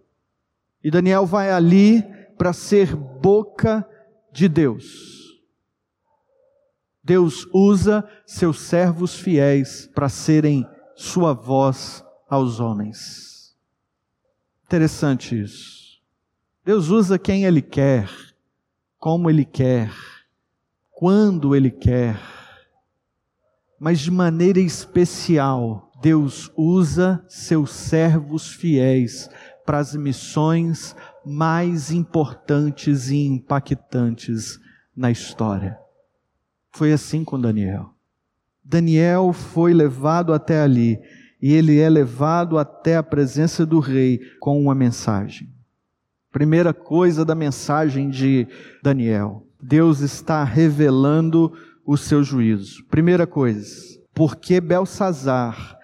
E 0.83 0.90
Daniel 0.90 1.27
vai 1.27 1.51
ali 1.53 2.03
para 2.38 2.55
ser 2.55 2.96
boca 2.96 3.87
de 4.33 4.48
Deus. 4.48 5.38
Deus 7.05 7.46
usa 7.53 8.09
seus 8.24 8.59
servos 8.61 9.14
fiéis 9.14 9.87
para 9.94 10.09
serem 10.09 10.66
sua 10.96 11.35
voz 11.35 12.03
aos 12.31 12.61
homens. 12.61 13.55
Interessante 14.64 15.38
isso. 15.38 16.01
Deus 16.64 16.88
usa 16.88 17.18
quem 17.18 17.44
Ele 17.44 17.61
quer, 17.61 18.09
como 18.98 19.29
Ele 19.29 19.44
quer 19.44 19.90
quando 20.99 21.55
Ele 21.55 21.71
quer, 21.71 22.19
mas 23.79 24.01
de 24.01 24.11
maneira 24.11 24.59
especial, 24.59 25.93
Deus 26.03 26.51
usa 26.57 27.25
seus 27.29 27.71
servos 27.71 28.53
fiéis 28.53 29.31
para 29.65 29.79
as 29.79 29.95
missões 29.95 30.97
mais 31.25 31.93
importantes 31.93 33.11
e 33.11 33.19
impactantes 33.19 34.59
na 34.97 35.09
história. 35.09 35.79
Foi 36.73 36.93
assim 36.93 37.23
com 37.23 37.41
Daniel. 37.41 37.95
Daniel 38.65 39.33
foi 39.33 39.73
levado 39.73 40.35
até 40.35 40.61
ali 40.61 40.99
e 41.41 41.53
ele 41.53 41.79
é 41.79 41.89
levado 41.89 42.59
até 42.59 42.97
a 42.97 43.05
presença 43.05 43.65
do 43.65 43.79
rei 43.79 44.19
com 44.41 44.61
uma 44.61 44.75
mensagem. 44.75 45.49
Primeira 46.33 46.75
coisa 46.75 47.25
da 47.25 47.37
mensagem 47.37 48.11
de 48.11 48.49
Daniel: 48.83 49.48
Deus 49.61 50.01
está 50.01 50.44
revelando 50.44 51.53
o 51.85 51.97
seu 51.97 52.23
juízo. 52.23 52.85
Primeira 52.87 53.27
coisa, 53.27 53.99
porque 54.14 54.61
Belsazar 54.61 55.79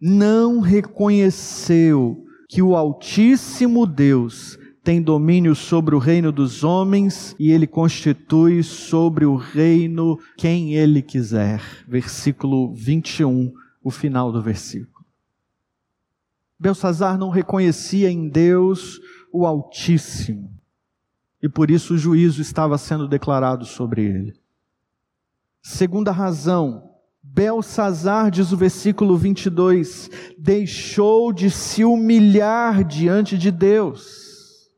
não 0.00 0.60
reconheceu 0.60 2.24
que 2.48 2.62
o 2.62 2.74
Altíssimo 2.74 3.86
Deus 3.86 4.58
tem 4.82 5.00
domínio 5.00 5.54
sobre 5.54 5.94
o 5.94 5.98
reino 5.98 6.32
dos 6.32 6.64
homens 6.64 7.36
e 7.38 7.52
ele 7.52 7.66
constitui 7.66 8.62
sobre 8.62 9.24
o 9.24 9.36
reino 9.36 10.18
quem 10.36 10.74
ele 10.74 11.02
quiser. 11.02 11.62
Versículo 11.86 12.74
21, 12.74 13.52
o 13.84 13.90
final 13.90 14.32
do 14.32 14.42
versículo. 14.42 15.04
Belsazar 16.58 17.18
não 17.18 17.28
reconhecia 17.28 18.10
em 18.10 18.28
Deus 18.28 18.98
o 19.32 19.46
Altíssimo 19.46 20.49
e 21.42 21.48
por 21.48 21.70
isso 21.70 21.94
o 21.94 21.98
juízo 21.98 22.42
estava 22.42 22.76
sendo 22.76 23.08
declarado 23.08 23.64
sobre 23.64 24.04
ele. 24.04 24.34
Segunda 25.62 26.12
razão, 26.12 26.90
Belsazar, 27.22 28.30
diz 28.30 28.52
o 28.52 28.56
versículo 28.56 29.16
22, 29.16 30.10
deixou 30.38 31.32
de 31.32 31.50
se 31.50 31.84
humilhar 31.84 32.84
diante 32.84 33.38
de 33.38 33.50
Deus. 33.50 34.68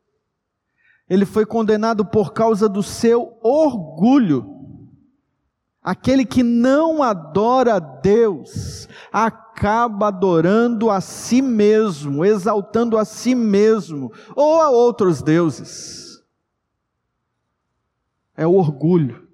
Ele 1.09 1.25
foi 1.25 1.45
condenado 1.45 2.05
por 2.05 2.33
causa 2.33 2.69
do 2.69 2.81
seu 2.81 3.37
orgulho. 3.41 4.51
Aquele 5.81 6.25
que 6.25 6.43
não 6.43 7.03
adora 7.03 7.75
a 7.75 7.79
Deus 7.79 8.87
acaba 9.11 10.07
adorando 10.07 10.89
a 10.89 11.01
si 11.01 11.41
mesmo, 11.41 12.23
exaltando 12.23 12.97
a 12.97 13.03
si 13.03 13.35
mesmo 13.35 14.11
ou 14.33 14.61
a 14.61 14.69
outros 14.69 15.21
deuses 15.21 16.02
é 18.35 18.45
o 18.45 18.53
orgulho. 18.53 19.27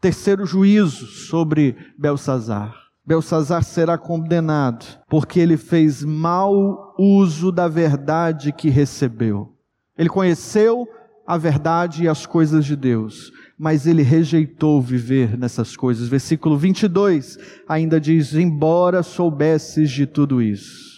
Terceiro 0.00 0.46
juízo 0.46 1.06
sobre 1.06 1.76
Belsazar. 1.98 2.74
Belsazar 3.04 3.64
será 3.64 3.96
condenado 3.98 4.84
porque 5.08 5.40
ele 5.40 5.56
fez 5.56 6.04
mau 6.04 6.94
uso 6.98 7.50
da 7.50 7.66
verdade 7.66 8.52
que 8.52 8.68
recebeu. 8.68 9.56
Ele 9.96 10.08
conheceu 10.08 10.86
a 11.26 11.36
verdade 11.36 12.04
e 12.04 12.08
as 12.08 12.24
coisas 12.24 12.64
de 12.64 12.76
Deus, 12.76 13.32
mas 13.58 13.86
ele 13.86 14.02
rejeitou 14.02 14.80
viver 14.80 15.36
nessas 15.36 15.76
coisas. 15.76 16.06
Versículo 16.08 16.56
22 16.56 17.38
ainda 17.68 18.00
diz: 18.00 18.34
Embora 18.34 19.02
soubesses 19.02 19.90
de 19.90 20.06
tudo 20.06 20.40
isso. 20.40 20.97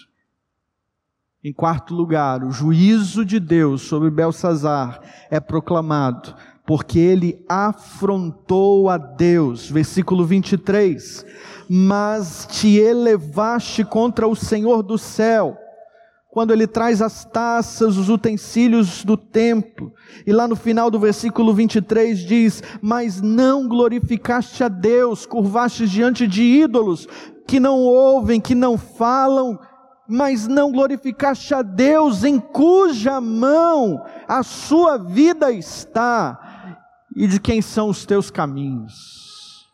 Em 1.42 1.55
quarto 1.55 1.94
lugar, 1.94 2.44
o 2.44 2.50
juízo 2.50 3.24
de 3.24 3.40
Deus 3.40 3.81
sobre 3.81 4.11
Belsazar 4.11 5.00
é 5.31 5.40
proclamado, 5.40 6.35
porque 6.66 6.98
ele 6.98 7.42
afrontou 7.48 8.90
a 8.90 8.98
Deus. 8.98 9.70
Versículo 9.70 10.26
23. 10.26 11.24
Mas 11.66 12.46
te 12.50 12.76
elevaste 12.76 13.85
contra 13.85 14.29
o 14.29 14.37
Senhor 14.37 14.83
do 14.83 14.98
céu, 14.98 15.57
quando 16.31 16.53
ele 16.53 16.66
traz 16.66 17.00
as 17.00 17.24
taças, 17.24 17.96
os 17.96 18.11
utensílios 18.11 19.03
do 19.03 19.16
templo. 19.16 19.94
E 20.26 20.33
lá 20.35 20.46
no 20.46 20.55
final 20.55 20.90
do 20.90 21.00
versículo 21.00 21.55
23 21.55 22.18
diz: 22.18 22.62
Mas 22.83 23.22
não 23.22 23.66
glorificaste 23.66 24.62
a 24.62 24.68
Deus, 24.68 25.24
curvaste 25.24 25.88
diante 25.88 26.26
de 26.26 26.42
ídolos 26.42 27.09
que 27.46 27.59
não 27.59 27.79
ouvem, 27.79 28.40
que 28.40 28.55
não 28.55 28.79
falam, 28.79 29.59
mas 30.11 30.49
não 30.49 30.73
glorificaste 30.73 31.55
a 31.55 31.62
Deus 31.62 32.25
em 32.25 32.40
cuja 32.40 33.20
mão 33.20 34.05
a 34.27 34.42
sua 34.42 34.99
vida 34.99 35.53
está 35.53 36.77
e 37.14 37.29
de 37.29 37.38
quem 37.38 37.62
são 37.62 37.88
os 37.88 38.05
teus 38.05 38.29
caminhos. 38.29 39.68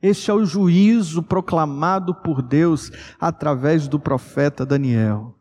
Este 0.00 0.30
é 0.30 0.34
o 0.34 0.46
juízo 0.46 1.22
proclamado 1.22 2.14
por 2.14 2.40
Deus 2.40 2.90
através 3.20 3.88
do 3.88 4.00
profeta 4.00 4.64
Daniel. 4.64 5.38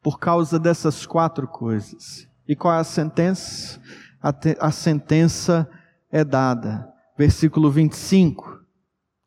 Por 0.00 0.18
causa 0.18 0.58
dessas 0.58 1.04
quatro 1.04 1.48
coisas. 1.48 2.28
E 2.46 2.54
qual 2.54 2.74
é 2.74 2.78
a 2.78 2.84
sentença? 2.84 3.80
A, 4.20 4.32
te, 4.32 4.56
a 4.60 4.70
sentença 4.70 5.68
é 6.10 6.22
dada. 6.22 6.88
Versículo 7.18 7.70
25. 7.70 8.60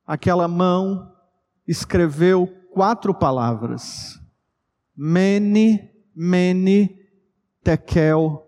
Aquela 0.05 0.47
mão 0.47 1.12
escreveu 1.67 2.47
quatro 2.71 3.13
palavras: 3.13 4.19
Mene, 4.95 5.91
Mene, 6.15 6.97
Tekel, 7.63 8.45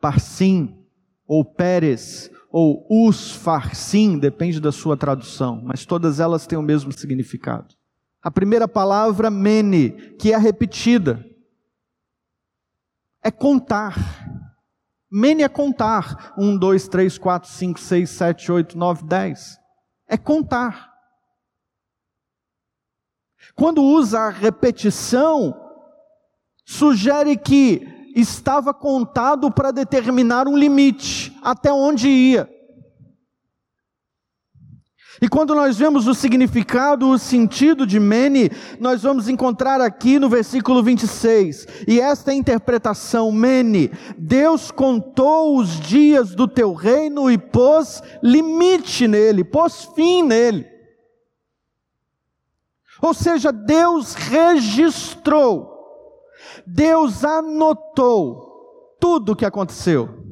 Parsim, 0.00 0.84
ou 1.26 1.44
Pérez, 1.44 2.30
ou 2.50 2.86
Usfarsim, 2.90 4.18
depende 4.18 4.60
da 4.60 4.70
sua 4.70 4.96
tradução, 4.96 5.62
mas 5.64 5.86
todas 5.86 6.20
elas 6.20 6.46
têm 6.46 6.58
o 6.58 6.62
mesmo 6.62 6.92
significado. 6.92 7.74
A 8.22 8.30
primeira 8.30 8.68
palavra, 8.68 9.30
Mene, 9.30 9.90
que 10.18 10.32
é 10.32 10.36
repetida, 10.36 11.24
é 13.22 13.30
contar. 13.30 13.96
Mene 15.10 15.42
é 15.42 15.48
contar. 15.48 16.32
Um, 16.38 16.56
dois, 16.56 16.88
três, 16.88 17.18
quatro, 17.18 17.50
cinco, 17.50 17.80
seis, 17.80 18.10
sete, 18.10 18.50
oito, 18.50 18.78
nove, 18.78 19.04
dez. 19.04 19.58
É 20.08 20.16
contar. 20.16 20.91
Quando 23.54 23.82
usa 23.82 24.20
a 24.20 24.30
repetição, 24.30 25.54
sugere 26.64 27.36
que 27.36 27.86
estava 28.14 28.72
contado 28.74 29.50
para 29.50 29.70
determinar 29.70 30.46
um 30.48 30.56
limite, 30.56 31.36
até 31.42 31.72
onde 31.72 32.08
ia. 32.08 32.48
E 35.20 35.28
quando 35.28 35.54
nós 35.54 35.78
vemos 35.78 36.08
o 36.08 36.14
significado, 36.14 37.08
o 37.08 37.16
sentido 37.16 37.86
de 37.86 38.00
Mene, 38.00 38.50
nós 38.80 39.02
vamos 39.02 39.28
encontrar 39.28 39.80
aqui 39.80 40.18
no 40.18 40.28
versículo 40.28 40.82
26. 40.82 41.66
E 41.86 42.00
esta 42.00 42.32
é 42.32 42.34
interpretação, 42.34 43.30
Mene, 43.30 43.92
Deus 44.18 44.72
contou 44.72 45.56
os 45.58 45.78
dias 45.78 46.34
do 46.34 46.48
teu 46.48 46.72
reino 46.72 47.30
e 47.30 47.38
pôs 47.38 48.02
limite 48.20 49.06
nele, 49.06 49.44
pôs 49.44 49.88
fim 49.94 50.24
nele. 50.24 50.71
Ou 53.02 53.12
seja, 53.12 53.50
Deus 53.50 54.14
registrou, 54.14 55.72
Deus 56.64 57.24
anotou 57.24 58.96
tudo 59.00 59.32
o 59.32 59.36
que 59.36 59.44
aconteceu. 59.44 60.22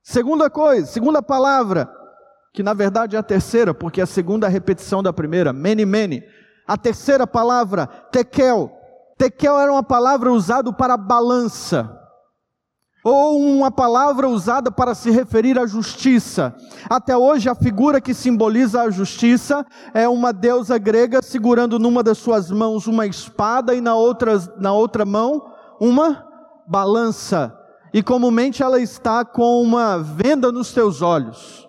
Segunda 0.00 0.48
coisa, 0.48 0.86
segunda 0.86 1.20
palavra, 1.20 1.92
que 2.52 2.62
na 2.62 2.72
verdade 2.72 3.16
é 3.16 3.18
a 3.18 3.24
terceira, 3.24 3.74
porque 3.74 4.00
a 4.00 4.06
segunda 4.06 4.46
é 4.46 4.48
a 4.48 4.52
repetição 4.52 5.02
da 5.02 5.12
primeira, 5.12 5.52
mene, 5.52 5.84
mene. 5.84 6.22
A 6.64 6.78
terceira 6.78 7.26
palavra, 7.26 7.88
tekel. 8.12 8.70
Tekel 9.18 9.58
era 9.58 9.72
uma 9.72 9.82
palavra 9.82 10.32
usada 10.32 10.72
para 10.72 10.96
balança, 10.96 12.05
ou 13.08 13.40
uma 13.40 13.70
palavra 13.70 14.28
usada 14.28 14.68
para 14.68 14.92
se 14.92 15.12
referir 15.12 15.56
à 15.60 15.64
justiça. 15.64 16.52
Até 16.90 17.16
hoje, 17.16 17.48
a 17.48 17.54
figura 17.54 18.00
que 18.00 18.12
simboliza 18.12 18.82
a 18.82 18.90
justiça 18.90 19.64
é 19.94 20.08
uma 20.08 20.32
deusa 20.32 20.76
grega 20.76 21.22
segurando 21.22 21.78
numa 21.78 22.02
das 22.02 22.18
suas 22.18 22.50
mãos 22.50 22.88
uma 22.88 23.06
espada 23.06 23.76
e 23.76 23.80
na 23.80 23.94
outra, 23.94 24.36
na 24.58 24.72
outra 24.72 25.04
mão 25.04 25.40
uma 25.80 26.26
balança 26.66 27.56
e 27.94 28.02
comumente 28.02 28.60
ela 28.60 28.80
está 28.80 29.24
com 29.24 29.62
uma 29.62 29.98
venda 29.98 30.50
nos 30.50 30.72
teus 30.72 31.00
olhos, 31.00 31.68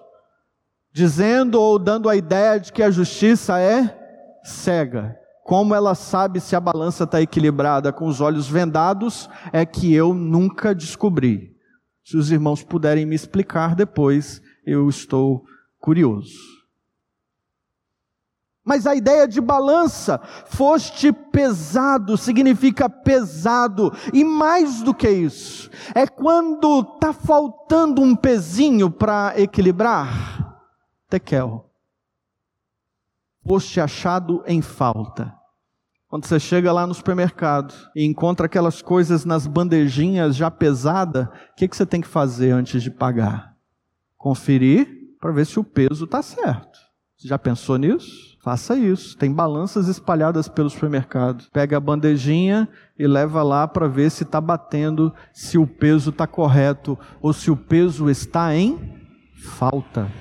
dizendo 0.92 1.62
ou 1.62 1.78
dando 1.78 2.10
a 2.10 2.16
ideia 2.16 2.60
de 2.60 2.74
que 2.74 2.82
a 2.82 2.90
justiça 2.90 3.60
é 3.60 3.96
cega. 4.44 5.16
Como 5.48 5.74
ela 5.74 5.96
sabe 5.96 6.42
se 6.42 6.58
a 6.58 6.60
balança 6.60 7.06
está 7.06 7.22
equilibrada 7.22 7.94
com 7.94 8.06
os 8.06 8.20
olhos 8.20 8.50
vendados, 8.50 9.30
é 9.54 9.66
que 9.66 9.94
eu 9.94 10.14
nunca 10.14 10.76
descobri. 10.76 11.56
Se 12.04 12.18
os 12.18 12.30
irmãos 12.30 12.66
puderem 12.66 13.06
me 13.06 13.16
explicar 13.16 13.74
depois, 13.74 14.42
eu 14.66 14.90
estou 14.90 15.46
curioso. 15.80 16.36
Mas 18.62 18.86
a 18.86 18.94
ideia 18.94 19.26
de 19.26 19.40
balança, 19.40 20.20
foste 20.48 21.14
pesado, 21.14 22.18
significa 22.18 22.90
pesado. 22.90 23.94
E 24.12 24.26
mais 24.26 24.82
do 24.82 24.94
que 24.94 25.10
isso, 25.10 25.72
é 25.96 26.06
quando 26.06 26.82
está 26.82 27.14
faltando 27.14 28.02
um 28.02 28.14
pezinho 28.18 28.92
para 28.92 29.40
equilibrar. 29.40 30.60
Tekel. 31.08 31.72
Foste 33.48 33.80
achado 33.80 34.44
em 34.46 34.62
falta. 34.62 35.37
Quando 36.18 36.26
você 36.26 36.40
chega 36.40 36.74
lá 36.74 36.88
no 36.88 36.96
supermercado 36.96 37.76
e 37.96 38.04
encontra 38.04 38.48
aquelas 38.48 38.82
coisas 38.82 39.24
nas 39.24 39.46
bandejinhas 39.46 40.36
já 40.36 40.50
pesada, 40.50 41.32
o 41.52 41.56
que, 41.56 41.68
que 41.68 41.78
você 41.78 41.86
tem 41.86 42.02
que 42.02 42.08
fazer 42.08 42.50
antes 42.50 42.82
de 42.82 42.90
pagar? 42.90 43.54
Conferir 44.18 44.88
para 45.22 45.32
ver 45.32 45.46
se 45.46 45.60
o 45.60 45.64
peso 45.64 46.06
está 46.06 46.24
certo. 46.24 46.80
Você 47.16 47.28
já 47.28 47.38
pensou 47.38 47.78
nisso? 47.78 48.36
Faça 48.44 48.76
isso. 48.76 49.16
Tem 49.16 49.32
balanças 49.32 49.88
espalhadas 49.88 50.50
pelo 50.50 50.72
supermercado. 50.72 51.46
Pega 51.54 51.78
a 51.78 51.80
bandejinha 51.80 52.68
e 52.98 53.06
leva 53.06 53.44
lá 53.44 53.68
para 53.68 53.88
ver 53.88 54.10
se 54.10 54.24
está 54.24 54.42
batendo, 54.42 55.14
se 55.32 55.60
o 55.60 55.68
peso 55.68 56.10
está 56.10 56.26
correto 56.26 56.98
ou 57.22 57.32
se 57.32 57.52
o 57.52 57.56
peso 57.56 58.10
está 58.10 58.56
em 58.56 58.98
falta. 59.36 60.12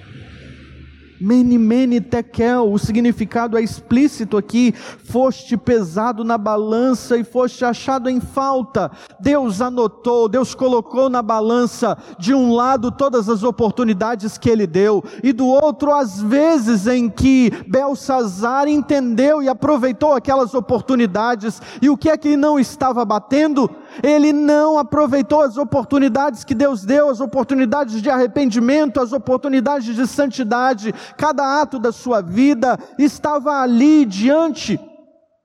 Mene, 1.21 1.57
mene, 1.57 2.01
tekel, 2.01 2.71
o 2.71 2.79
significado 2.79 3.57
é 3.57 3.63
explícito 3.63 4.37
aqui, 4.37 4.73
foste 4.73 5.57
pesado 5.57 6.23
na 6.23 6.37
balança 6.37 7.17
e 7.17 7.25
foste 7.25 7.65
achado 7.65 8.11
em 8.11 8.21
falta. 8.21 8.91
Deus 9.19 9.61
anotou, 9.61 10.29
Deus 10.29 10.55
colocou 10.55 11.09
na 11.09 11.23
balança, 11.23 11.97
de 12.19 12.35
um 12.35 12.53
lado 12.53 12.91
todas 12.91 13.29
as 13.29 13.43
oportunidades 13.43 14.37
que 14.37 14.51
ele 14.51 14.67
deu, 14.67 15.03
e 15.23 15.33
do 15.33 15.47
outro 15.47 15.93
as 15.93 16.21
vezes 16.21 16.87
em 16.87 17.09
que 17.09 17.51
Belsazar 17.67 18.69
entendeu 18.69 19.43
e 19.43 19.49
aproveitou 19.49 20.13
aquelas 20.13 20.55
oportunidades, 20.55 21.63
e 21.81 21.89
o 21.89 21.97
que 21.97 22.11
é 22.11 22.17
que 22.17 22.37
não 22.37 22.59
estava 22.59 23.05
batendo? 23.05 23.71
Ele 24.03 24.33
não 24.33 24.79
aproveitou 24.79 25.41
as 25.43 25.57
oportunidades 25.57 26.45
que 26.45 26.55
Deus 26.55 26.85
deu, 26.85 27.09
as 27.09 27.21
oportunidades 27.21 28.01
de 28.01 28.11
arrependimento, 28.11 29.01
as 29.01 29.13
oportunidades 29.13 29.95
de 29.95 30.07
santidade, 30.07 30.95
cada 31.17 31.61
ato 31.61 31.79
da 31.79 31.93
sua 31.93 32.21
vida 32.21 32.79
estava 32.99 33.61
ali 33.61 34.05
diante, 34.05 34.81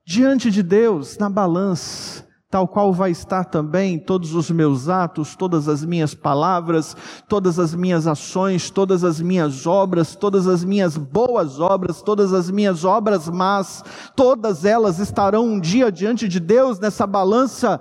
diante 0.06 0.50
de 0.50 0.62
Deus, 0.62 1.18
na 1.18 1.30
balança 1.30 2.32
tal 2.52 2.68
qual 2.68 2.92
vai 2.92 3.10
estar 3.10 3.46
também 3.46 3.98
todos 3.98 4.34
os 4.34 4.50
meus 4.50 4.86
atos, 4.86 5.34
todas 5.34 5.68
as 5.70 5.82
minhas 5.82 6.12
palavras, 6.14 6.94
todas 7.26 7.58
as 7.58 7.74
minhas 7.74 8.06
ações, 8.06 8.68
todas 8.68 9.02
as 9.04 9.22
minhas 9.22 9.66
obras, 9.66 10.14
todas 10.14 10.46
as 10.46 10.62
minhas 10.62 10.98
boas 10.98 11.58
obras, 11.58 12.02
todas 12.02 12.34
as 12.34 12.50
minhas 12.50 12.84
obras 12.84 13.26
más, 13.26 13.82
todas 14.14 14.66
elas 14.66 14.98
estarão 14.98 15.46
um 15.46 15.58
dia 15.58 15.90
diante 15.90 16.28
de 16.28 16.38
Deus 16.38 16.78
nessa 16.78 17.06
balança 17.06 17.80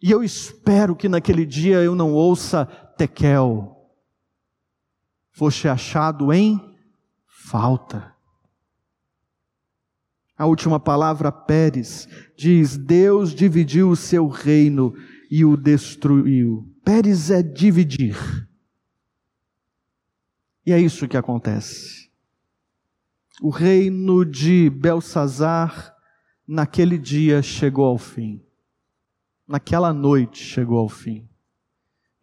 e 0.00 0.10
eu 0.10 0.22
espero 0.22 0.94
que 0.94 1.08
naquele 1.08 1.44
dia 1.44 1.82
eu 1.82 1.94
não 1.94 2.12
ouça 2.12 2.66
Tekel, 2.96 3.76
foste 5.32 5.66
achado 5.68 6.32
em 6.32 6.60
falta. 7.26 8.14
A 10.36 10.46
última 10.46 10.78
palavra, 10.78 11.32
Pérez, 11.32 12.08
diz: 12.36 12.76
Deus 12.76 13.34
dividiu 13.34 13.90
o 13.90 13.96
seu 13.96 14.28
reino 14.28 14.94
e 15.28 15.44
o 15.44 15.56
destruiu. 15.56 16.72
Pérez 16.84 17.30
é 17.30 17.42
dividir. 17.42 18.16
E 20.64 20.72
é 20.72 20.80
isso 20.80 21.08
que 21.08 21.16
acontece. 21.16 22.08
O 23.42 23.50
reino 23.50 24.24
de 24.24 24.70
Belsazar, 24.70 25.92
naquele 26.46 26.98
dia, 26.98 27.42
chegou 27.42 27.84
ao 27.84 27.98
fim 27.98 28.47
naquela 29.48 29.92
noite 29.92 30.44
chegou 30.44 30.78
ao 30.78 30.88
fim. 30.88 31.26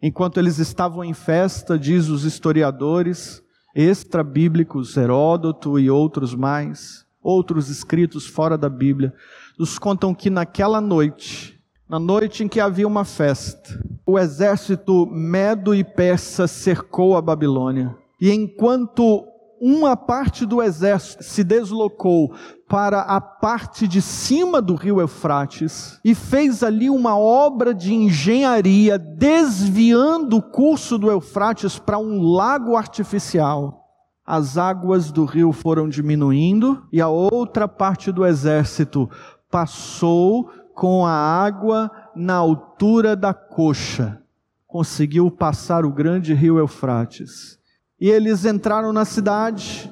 Enquanto 0.00 0.38
eles 0.38 0.58
estavam 0.58 1.02
em 1.02 1.12
festa, 1.12 1.78
diz 1.78 2.08
os 2.08 2.24
historiadores 2.24 3.42
extra-bíblicos, 3.74 4.96
Heródoto 4.96 5.78
e 5.78 5.90
outros 5.90 6.34
mais, 6.34 7.04
outros 7.22 7.68
escritos 7.68 8.26
fora 8.26 8.56
da 8.56 8.68
Bíblia, 8.68 9.12
nos 9.58 9.78
contam 9.78 10.14
que 10.14 10.30
naquela 10.30 10.80
noite, 10.80 11.60
na 11.88 11.98
noite 11.98 12.44
em 12.44 12.48
que 12.48 12.60
havia 12.60 12.86
uma 12.86 13.04
festa, 13.04 13.82
o 14.06 14.18
exército 14.18 15.06
medo 15.06 15.74
e 15.74 15.82
persa 15.82 16.46
cercou 16.46 17.16
a 17.16 17.22
Babilônia. 17.22 17.96
E 18.20 18.30
enquanto 18.30 19.26
uma 19.60 19.96
parte 19.96 20.44
do 20.44 20.62
exército 20.62 21.22
se 21.22 21.42
deslocou 21.42 22.32
para 22.68 23.00
a 23.02 23.20
parte 23.20 23.86
de 23.86 24.02
cima 24.02 24.60
do 24.60 24.74
rio 24.74 25.00
Eufrates 25.00 25.98
e 26.04 26.14
fez 26.14 26.62
ali 26.62 26.90
uma 26.90 27.18
obra 27.18 27.72
de 27.72 27.94
engenharia, 27.94 28.98
desviando 28.98 30.36
o 30.36 30.42
curso 30.42 30.98
do 30.98 31.10
Eufrates 31.10 31.78
para 31.78 31.98
um 31.98 32.22
lago 32.22 32.76
artificial. 32.76 33.84
As 34.26 34.58
águas 34.58 35.12
do 35.12 35.24
rio 35.24 35.52
foram 35.52 35.88
diminuindo 35.88 36.84
e 36.92 37.00
a 37.00 37.08
outra 37.08 37.68
parte 37.68 38.10
do 38.10 38.26
exército 38.26 39.08
passou 39.50 40.50
com 40.74 41.06
a 41.06 41.12
água 41.12 41.90
na 42.14 42.34
altura 42.34 43.14
da 43.14 43.32
coxa. 43.32 44.20
Conseguiu 44.66 45.30
passar 45.30 45.84
o 45.86 45.92
grande 45.92 46.34
rio 46.34 46.58
Eufrates. 46.58 47.55
E 47.98 48.10
eles 48.10 48.44
entraram 48.44 48.92
na 48.92 49.04
cidade, 49.04 49.90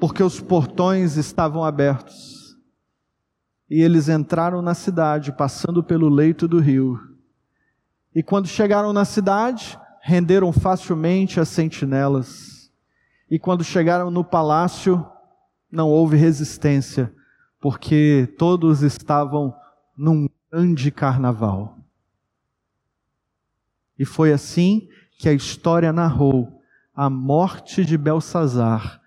porque 0.00 0.22
os 0.22 0.40
portões 0.40 1.16
estavam 1.16 1.64
abertos. 1.64 2.56
E 3.68 3.80
eles 3.82 4.08
entraram 4.08 4.60
na 4.60 4.74
cidade, 4.74 5.30
passando 5.30 5.82
pelo 5.82 6.08
leito 6.08 6.48
do 6.48 6.58
rio. 6.58 6.98
E 8.12 8.20
quando 8.20 8.48
chegaram 8.48 8.92
na 8.92 9.04
cidade, 9.04 9.78
renderam 10.02 10.52
facilmente 10.52 11.38
as 11.38 11.48
sentinelas. 11.48 12.72
E 13.30 13.38
quando 13.38 13.62
chegaram 13.62 14.10
no 14.10 14.24
palácio, 14.24 15.06
não 15.70 15.88
houve 15.88 16.16
resistência, 16.16 17.14
porque 17.60 18.34
todos 18.36 18.82
estavam 18.82 19.54
num 19.96 20.28
grande 20.50 20.90
carnaval. 20.90 21.78
E 23.96 24.04
foi 24.04 24.32
assim 24.32 24.88
que 25.16 25.28
a 25.28 25.32
história 25.32 25.92
narrou 25.92 26.59
a 27.00 27.08
morte 27.08 27.82
de 27.82 27.96
Belsazar 27.96 29.00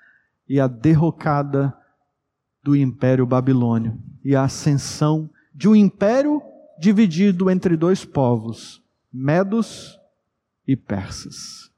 e 0.50 0.60
a 0.60 0.66
derrocada 0.66 1.72
do 2.64 2.76
Império 2.76 3.24
Babilônio 3.24 4.02
e 4.26 4.36
a 4.36 4.46
ascensão 4.46 5.30
de 5.54 5.70
um 5.70 5.76
império 5.76 6.42
dividido 6.80 7.52
entre 7.52 7.78
dois 7.78 8.04
povos, 8.04 8.82
medos 9.14 9.96
e 10.68 10.76
persas. 10.76 11.72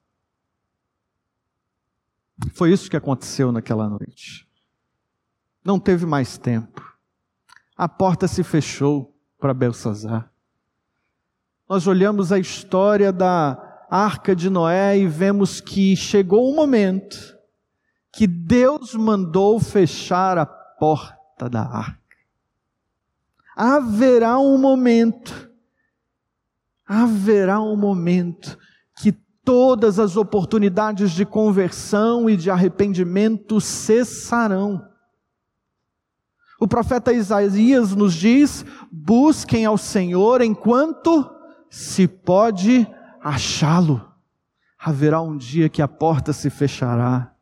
Foi 2.53 2.71
isso 2.71 2.89
que 2.89 2.95
aconteceu 2.95 3.51
naquela 3.51 3.89
noite. 3.89 4.47
Não 5.65 5.77
teve 5.77 6.05
mais 6.05 6.37
tempo. 6.37 6.97
A 7.75 7.89
porta 7.89 8.25
se 8.25 8.41
fechou 8.41 9.13
para 9.37 9.53
Belsazar. 9.53 10.31
Nós 11.67 11.87
olhamos 11.87 12.31
a 12.31 12.39
história 12.39 13.11
da 13.11 13.64
arca 13.89 14.35
de 14.35 14.49
Noé 14.49 14.97
e 14.97 15.07
vemos 15.07 15.61
que 15.61 15.95
chegou 15.95 16.51
um 16.51 16.55
momento 16.55 17.35
que 18.11 18.25
Deus 18.25 18.95
mandou 18.95 19.59
fechar 19.59 20.37
a 20.37 20.45
porta 20.45 21.49
da 21.49 21.61
arca. 21.61 21.99
Haverá 23.55 24.37
um 24.39 24.57
momento, 24.57 25.49
haverá 26.85 27.59
um 27.59 27.75
momento 27.75 28.57
que 28.97 29.11
todas 29.11 29.99
as 29.99 30.17
oportunidades 30.17 31.11
de 31.11 31.25
conversão 31.25 32.29
e 32.29 32.35
de 32.35 32.49
arrependimento 32.49 33.61
cessarão. 33.61 34.81
O 36.59 36.67
profeta 36.67 37.13
Isaías 37.13 37.93
nos 37.93 38.13
diz: 38.13 38.65
busquem 38.91 39.65
ao 39.65 39.77
Senhor 39.77 40.41
enquanto 40.41 41.29
se 41.69 42.07
pode 42.07 42.87
achá-lo. 43.25 44.13
Haverá 44.77 45.19
um 45.19 45.35
dia 45.35 45.67
que 45.67 45.81
a 45.81 45.87
porta 45.87 46.31
se 46.31 46.51
fechará 46.51 47.33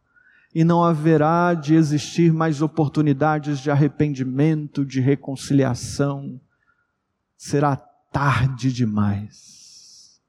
e 0.55 0.63
não 0.63 0.81
haverá 0.81 1.53
de 1.53 1.73
existir 1.75 2.31
mais 2.31 2.61
oportunidades 2.61 3.59
de 3.59 3.69
arrependimento, 3.69 4.85
de 4.85 5.01
reconciliação. 5.01 6.39
Será 7.35 7.75
tarde 7.75 8.71
demais. 8.71 10.21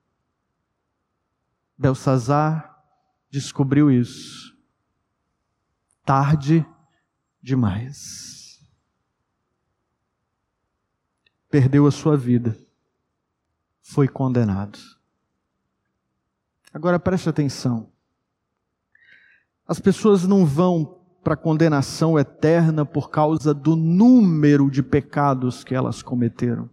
Belsazar 1.79 2.83
descobriu 3.31 3.93
isso. 3.93 4.53
Tarde 6.05 6.67
demais. 7.41 8.61
Perdeu 11.49 11.87
a 11.87 11.93
sua 11.93 12.17
vida. 12.17 12.59
Foi 13.83 14.09
condenado. 14.09 14.79
Agora 16.75 16.99
preste 16.99 17.29
atenção. 17.29 17.89
As 19.65 19.79
pessoas 19.79 20.27
não 20.27 20.45
vão 20.45 20.99
para 21.23 21.35
a 21.35 21.37
condenação 21.37 22.19
eterna 22.19 22.85
por 22.85 23.11
causa 23.11 23.55
do 23.55 23.77
número 23.77 24.69
de 24.69 24.83
pecados 24.83 25.63
que 25.63 25.73
elas 25.73 26.03
cometeram. 26.03 26.69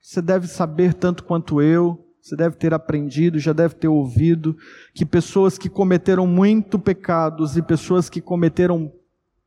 Você 0.00 0.22
deve 0.22 0.46
saber 0.46 0.94
tanto 0.94 1.24
quanto 1.24 1.60
eu, 1.60 2.06
você 2.20 2.36
deve 2.36 2.56
ter 2.56 2.72
aprendido, 2.72 3.40
já 3.40 3.52
deve 3.52 3.74
ter 3.74 3.88
ouvido, 3.88 4.56
que 4.94 5.04
pessoas 5.04 5.58
que 5.58 5.68
cometeram 5.68 6.28
muito 6.28 6.78
pecados 6.78 7.56
e 7.56 7.62
pessoas 7.62 8.08
que 8.08 8.20
cometeram 8.20 8.92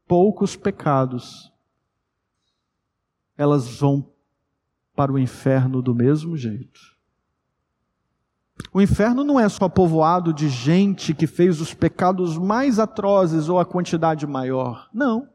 poucos 0.06 0.56
pecados, 0.58 1.52
elas 3.38 3.80
vão 3.80 4.12
para 4.94 5.14
o 5.14 5.18
inferno 5.18 5.82
do 5.82 5.96
mesmo 5.96 6.36
jeito. 6.36 6.97
O 8.74 8.82
inferno 8.82 9.24
não 9.24 9.40
é 9.40 9.48
só 9.50 9.70
povoado 9.70 10.34
de 10.34 10.50
gente 10.50 11.14
que 11.14 11.28
fez 11.28 11.62
os 11.62 11.74
pecados 11.74 12.38
mais 12.38 12.80
atrozes 12.80 13.50
ou 13.50 13.60
a 13.60 13.66
quantidade 13.66 14.26
maior. 14.28 14.90
Não. 14.94 15.28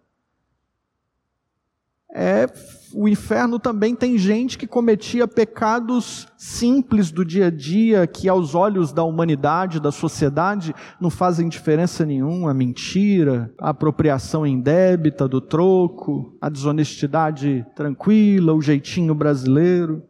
É, 2.14 2.46
o 2.92 3.08
inferno 3.08 3.58
também 3.58 3.94
tem 3.94 4.18
gente 4.18 4.58
que 4.58 4.66
cometia 4.66 5.26
pecados 5.26 6.28
simples 6.36 7.10
do 7.10 7.24
dia 7.24 7.46
a 7.46 7.50
dia, 7.50 8.06
que 8.06 8.28
aos 8.28 8.54
olhos 8.54 8.92
da 8.92 9.02
humanidade, 9.02 9.80
da 9.80 9.90
sociedade, 9.90 10.74
não 11.00 11.08
fazem 11.08 11.48
diferença 11.48 12.04
nenhuma. 12.04 12.50
A 12.50 12.54
mentira, 12.54 13.50
a 13.58 13.70
apropriação 13.70 14.46
indébita 14.46 15.26
do 15.26 15.40
troco, 15.40 16.36
a 16.38 16.50
desonestidade 16.50 17.64
tranquila, 17.74 18.52
o 18.52 18.60
jeitinho 18.60 19.14
brasileiro, 19.14 20.02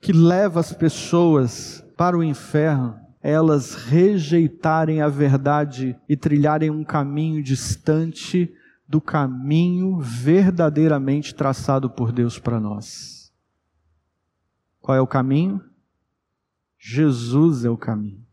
que 0.00 0.12
leva 0.12 0.58
as 0.58 0.72
pessoas 0.72 1.85
para 1.96 2.16
o 2.16 2.22
inferno, 2.22 3.00
elas 3.22 3.74
rejeitarem 3.74 5.00
a 5.00 5.08
verdade 5.08 5.98
e 6.08 6.16
trilharem 6.16 6.70
um 6.70 6.84
caminho 6.84 7.42
distante 7.42 8.54
do 8.86 9.00
caminho 9.00 9.98
verdadeiramente 9.98 11.34
traçado 11.34 11.90
por 11.90 12.12
Deus 12.12 12.38
para 12.38 12.60
nós. 12.60 13.32
Qual 14.80 14.96
é 14.96 15.00
o 15.00 15.06
caminho? 15.06 15.60
Jesus 16.78 17.64
é 17.64 17.70
o 17.70 17.76
caminho, 17.76 18.24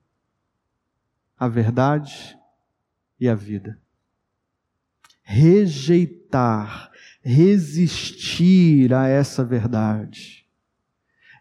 a 1.40 1.48
verdade 1.48 2.38
e 3.20 3.28
a 3.28 3.34
vida. 3.34 3.80
Rejeitar, 5.24 6.92
resistir 7.24 8.94
a 8.94 9.08
essa 9.08 9.44
verdade 9.44 10.43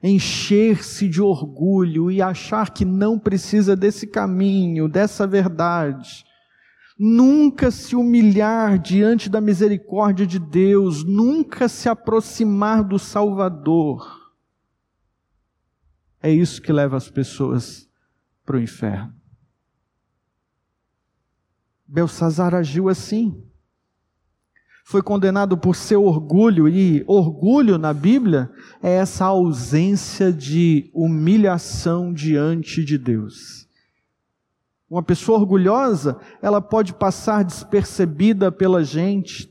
encher-se 0.02 1.08
de 1.08 1.22
orgulho 1.22 2.10
e 2.10 2.20
achar 2.20 2.70
que 2.70 2.84
não 2.84 3.18
precisa 3.18 3.76
desse 3.76 4.06
caminho, 4.06 4.88
dessa 4.88 5.26
verdade. 5.26 6.24
Nunca 6.98 7.70
se 7.70 7.94
humilhar 7.94 8.78
diante 8.78 9.28
da 9.28 9.40
misericórdia 9.40 10.26
de 10.26 10.38
Deus, 10.38 11.04
nunca 11.04 11.68
se 11.68 11.88
aproximar 11.88 12.82
do 12.82 12.98
Salvador. 12.98 14.20
É 16.20 16.30
isso 16.30 16.60
que 16.60 16.72
leva 16.72 16.96
as 16.96 17.08
pessoas 17.08 17.88
para 18.44 18.56
o 18.56 18.60
inferno. 18.60 19.14
Belsazar 21.86 22.54
agiu 22.54 22.88
assim 22.88 23.51
foi 24.84 25.02
condenado 25.02 25.56
por 25.56 25.76
seu 25.76 26.04
orgulho, 26.04 26.68
e 26.68 27.04
orgulho 27.06 27.78
na 27.78 27.94
Bíblia 27.94 28.50
é 28.82 28.90
essa 28.90 29.24
ausência 29.26 30.32
de 30.32 30.90
humilhação 30.92 32.12
diante 32.12 32.84
de 32.84 32.98
Deus. 32.98 33.68
Uma 34.90 35.02
pessoa 35.02 35.38
orgulhosa, 35.38 36.20
ela 36.42 36.60
pode 36.60 36.92
passar 36.92 37.44
despercebida 37.44 38.52
pela 38.52 38.84
gente, 38.84 39.50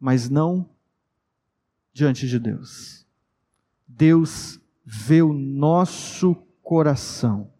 mas 0.00 0.28
não 0.28 0.68
diante 1.92 2.26
de 2.26 2.40
Deus. 2.40 3.06
Deus 3.86 4.58
vê 4.84 5.22
o 5.22 5.32
nosso 5.32 6.34
coração. 6.62 7.52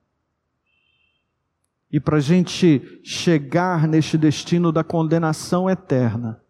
E 1.92 2.00
para 2.00 2.16
a 2.16 2.20
gente 2.20 3.00
chegar 3.04 3.86
neste 3.86 4.18
destino 4.18 4.72
da 4.72 4.82
condenação 4.82 5.68
eterna, 5.68 6.41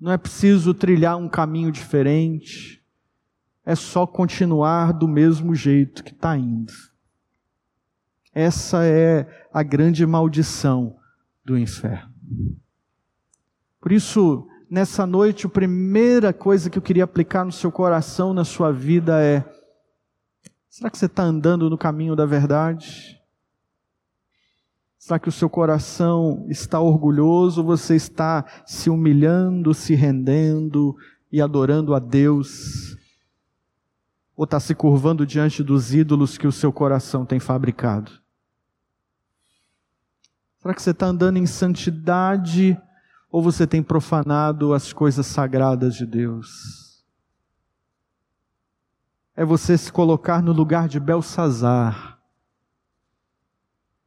não 0.00 0.10
é 0.10 0.16
preciso 0.16 0.72
trilhar 0.72 1.18
um 1.18 1.28
caminho 1.28 1.70
diferente. 1.70 2.82
É 3.64 3.74
só 3.74 4.06
continuar 4.06 4.92
do 4.92 5.06
mesmo 5.06 5.54
jeito 5.54 6.02
que 6.02 6.12
está 6.12 6.36
indo. 6.36 6.72
Essa 8.32 8.84
é 8.84 9.28
a 9.52 9.62
grande 9.62 10.06
maldição 10.06 10.96
do 11.44 11.58
inferno. 11.58 12.10
Por 13.78 13.92
isso, 13.92 14.48
nessa 14.70 15.06
noite, 15.06 15.46
a 15.46 15.50
primeira 15.50 16.32
coisa 16.32 16.70
que 16.70 16.78
eu 16.78 16.82
queria 16.82 17.04
aplicar 17.04 17.44
no 17.44 17.52
seu 17.52 17.70
coração, 17.70 18.32
na 18.32 18.44
sua 18.44 18.72
vida 18.72 19.22
é: 19.22 19.44
será 20.68 20.88
que 20.88 20.96
você 20.96 21.06
está 21.06 21.22
andando 21.22 21.68
no 21.68 21.76
caminho 21.76 22.16
da 22.16 22.24
verdade? 22.24 23.19
Será 25.10 25.18
que 25.18 25.28
o 25.28 25.32
seu 25.32 25.50
coração 25.50 26.46
está 26.48 26.78
orgulhoso? 26.78 27.64
Você 27.64 27.96
está 27.96 28.44
se 28.64 28.88
humilhando, 28.88 29.74
se 29.74 29.92
rendendo 29.92 30.96
e 31.32 31.42
adorando 31.42 31.96
a 31.96 31.98
Deus? 31.98 32.96
Ou 34.36 34.44
está 34.44 34.60
se 34.60 34.72
curvando 34.72 35.26
diante 35.26 35.64
dos 35.64 35.92
ídolos 35.92 36.38
que 36.38 36.46
o 36.46 36.52
seu 36.52 36.72
coração 36.72 37.26
tem 37.26 37.40
fabricado? 37.40 38.12
Será 40.60 40.72
que 40.72 40.80
você 40.80 40.92
está 40.92 41.06
andando 41.06 41.38
em 41.38 41.46
santidade 41.46 42.80
ou 43.32 43.42
você 43.42 43.66
tem 43.66 43.82
profanado 43.82 44.72
as 44.72 44.92
coisas 44.92 45.26
sagradas 45.26 45.96
de 45.96 46.06
Deus? 46.06 47.04
É 49.34 49.44
você 49.44 49.76
se 49.76 49.90
colocar 49.90 50.40
no 50.40 50.52
lugar 50.52 50.86
de 50.86 51.00
Belsazar 51.00 52.09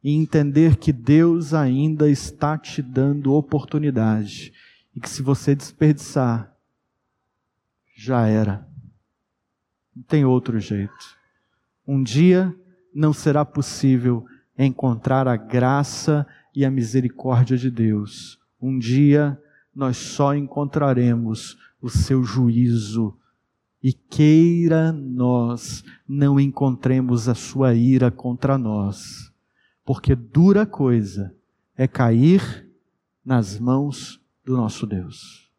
e 0.04 0.12
entender 0.14 0.76
que 0.76 0.92
Deus 0.92 1.54
ainda 1.54 2.10
está 2.10 2.58
te 2.58 2.82
dando 2.82 3.32
oportunidade 3.32 4.52
e 4.94 5.00
que 5.00 5.08
se 5.08 5.22
você 5.22 5.54
desperdiçar, 5.54 6.54
já 7.96 8.26
era. 8.26 8.68
Não 9.96 10.02
tem 10.02 10.22
outro 10.22 10.60
jeito. 10.60 11.16
Um 11.88 12.02
dia 12.02 12.54
não 12.94 13.14
será 13.14 13.46
possível 13.46 14.26
encontrar 14.58 15.26
a 15.26 15.36
graça 15.36 16.26
e 16.54 16.66
a 16.66 16.70
misericórdia 16.70 17.56
de 17.56 17.70
Deus. 17.70 18.38
Um 18.60 18.78
dia 18.78 19.40
nós 19.74 19.96
só 19.96 20.34
encontraremos 20.34 21.56
o 21.80 21.88
seu 21.88 22.22
juízo. 22.22 23.16
E 23.82 23.92
queira 23.92 24.92
nós 24.92 25.82
não 26.06 26.38
encontremos 26.38 27.26
a 27.26 27.34
sua 27.34 27.74
ira 27.74 28.10
contra 28.10 28.58
nós 28.58 29.33
porque 29.84 30.14
dura 30.14 30.64
coisa 30.64 31.36
é 31.76 31.86
cair 31.86 32.70
nas 33.24 33.58
mãos 33.58 34.20
do 34.44 34.56
nosso 34.56 34.86
Deus. 34.86 35.50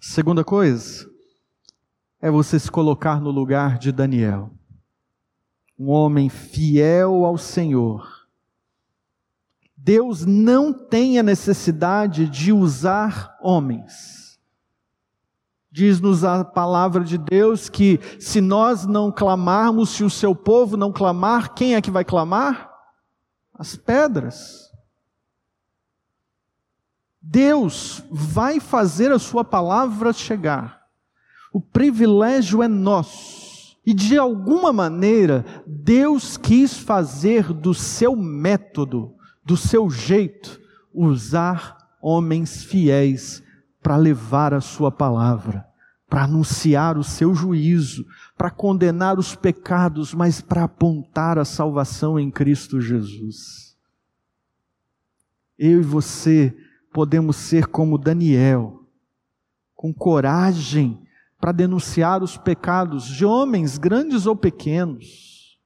Segunda 0.00 0.44
coisa 0.44 1.10
é 2.20 2.30
você 2.30 2.58
se 2.58 2.70
colocar 2.70 3.20
no 3.20 3.30
lugar 3.30 3.78
de 3.78 3.92
Daniel, 3.92 4.50
um 5.78 5.90
homem 5.90 6.28
fiel 6.28 7.24
ao 7.24 7.36
Senhor. 7.36 8.26
Deus 9.76 10.24
não 10.24 10.72
tem 10.72 11.18
a 11.18 11.22
necessidade 11.22 12.26
de 12.26 12.52
usar 12.52 13.36
homens. 13.42 14.23
Diz-nos 15.74 16.22
a 16.22 16.44
palavra 16.44 17.02
de 17.02 17.18
Deus 17.18 17.68
que 17.68 17.98
se 18.20 18.40
nós 18.40 18.86
não 18.86 19.10
clamarmos, 19.10 19.90
se 19.90 20.04
o 20.04 20.08
seu 20.08 20.32
povo 20.32 20.76
não 20.76 20.92
clamar, 20.92 21.52
quem 21.52 21.74
é 21.74 21.82
que 21.82 21.90
vai 21.90 22.04
clamar? 22.04 22.70
As 23.52 23.74
pedras. 23.74 24.70
Deus 27.20 28.04
vai 28.08 28.60
fazer 28.60 29.10
a 29.10 29.18
sua 29.18 29.42
palavra 29.42 30.12
chegar. 30.12 30.80
O 31.52 31.60
privilégio 31.60 32.62
é 32.62 32.68
nosso. 32.68 33.76
E 33.84 33.92
de 33.92 34.16
alguma 34.16 34.72
maneira, 34.72 35.44
Deus 35.66 36.36
quis 36.36 36.78
fazer 36.78 37.52
do 37.52 37.74
seu 37.74 38.14
método, 38.14 39.16
do 39.44 39.56
seu 39.56 39.90
jeito, 39.90 40.56
usar 40.94 41.76
homens 42.00 42.62
fiéis 42.62 43.42
para 43.84 43.96
levar 43.96 44.54
a 44.54 44.62
sua 44.62 44.90
palavra, 44.90 45.68
para 46.08 46.24
anunciar 46.24 46.96
o 46.96 47.04
seu 47.04 47.34
juízo, 47.34 48.06
para 48.34 48.50
condenar 48.50 49.18
os 49.18 49.36
pecados, 49.36 50.14
mas 50.14 50.40
para 50.40 50.64
apontar 50.64 51.38
a 51.38 51.44
salvação 51.44 52.18
em 52.18 52.30
Cristo 52.30 52.80
Jesus. 52.80 53.76
Eu 55.58 55.80
e 55.80 55.84
você 55.84 56.56
podemos 56.94 57.36
ser 57.36 57.66
como 57.66 57.98
Daniel, 57.98 58.88
com 59.74 59.92
coragem 59.92 61.06
para 61.38 61.52
denunciar 61.52 62.22
os 62.22 62.38
pecados 62.38 63.04
de 63.04 63.26
homens 63.26 63.76
grandes 63.76 64.24
ou 64.24 64.34
pequenos, 64.34 65.60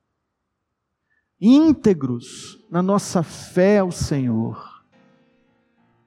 íntegros 1.40 2.58
na 2.68 2.82
nossa 2.82 3.22
fé 3.22 3.78
ao 3.78 3.92
Senhor 3.92 4.82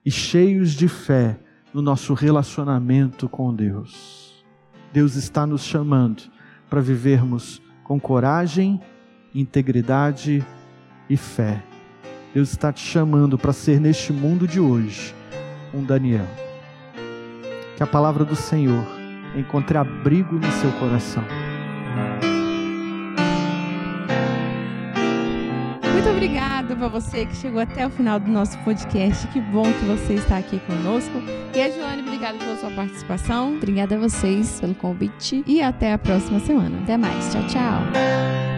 e 0.04 0.12
cheios 0.12 0.72
de 0.72 0.90
fé 0.90 1.40
no 1.74 1.82
nosso 1.82 2.14
relacionamento 2.14 3.30
com 3.30 3.54
Deus. 3.54 4.44
Deus 4.92 5.16
está 5.16 5.46
nos 5.46 5.64
chamando 5.64 6.24
para 6.70 6.82
vivermos 6.82 7.62
com 7.84 8.00
coragem, 8.00 8.82
integridade 9.34 10.46
e 11.10 11.18
fé. 11.18 11.64
Deus 12.34 12.52
está 12.52 12.72
te 12.72 12.82
chamando 12.82 13.38
para 13.38 13.54
ser 13.54 13.80
neste 13.80 14.14
mundo 14.14 14.48
de 14.48 14.60
hoje 14.60 15.14
um 15.74 15.84
Daniel. 15.84 16.28
Que 17.76 17.84
a 17.84 17.88
palavra 17.88 18.24
do 18.24 18.36
Senhor 18.36 18.86
encontre 19.36 19.78
abrigo 19.78 20.36
no 20.36 20.52
seu 20.52 20.72
coração. 20.74 21.51
Muito 26.02 26.16
obrigada 26.16 26.76
para 26.76 26.88
você 26.88 27.28
que 27.28 27.36
chegou 27.36 27.62
até 27.62 27.86
o 27.86 27.90
final 27.92 28.20
do 28.20 28.28
nosso 28.28 28.58
podcast. 28.60 29.28
Que 29.28 29.40
bom 29.40 29.62
que 29.72 29.86
você 29.86 30.14
está 30.16 30.38
aqui 30.38 30.60
conosco. 30.62 31.12
E 31.54 31.62
a 31.62 31.70
Joane, 31.70 32.02
obrigada 32.02 32.40
pela 32.40 32.58
sua 32.58 32.72
participação. 32.72 33.54
Obrigada 33.58 33.94
a 33.94 34.00
vocês 34.00 34.60
pelo 34.60 34.74
convite. 34.74 35.44
E 35.46 35.62
até 35.62 35.94
a 35.94 36.00
próxima 36.00 36.40
semana. 36.40 36.80
Até 36.82 36.98
mais. 36.98 37.32
Tchau, 37.32 37.46
tchau. 37.46 38.51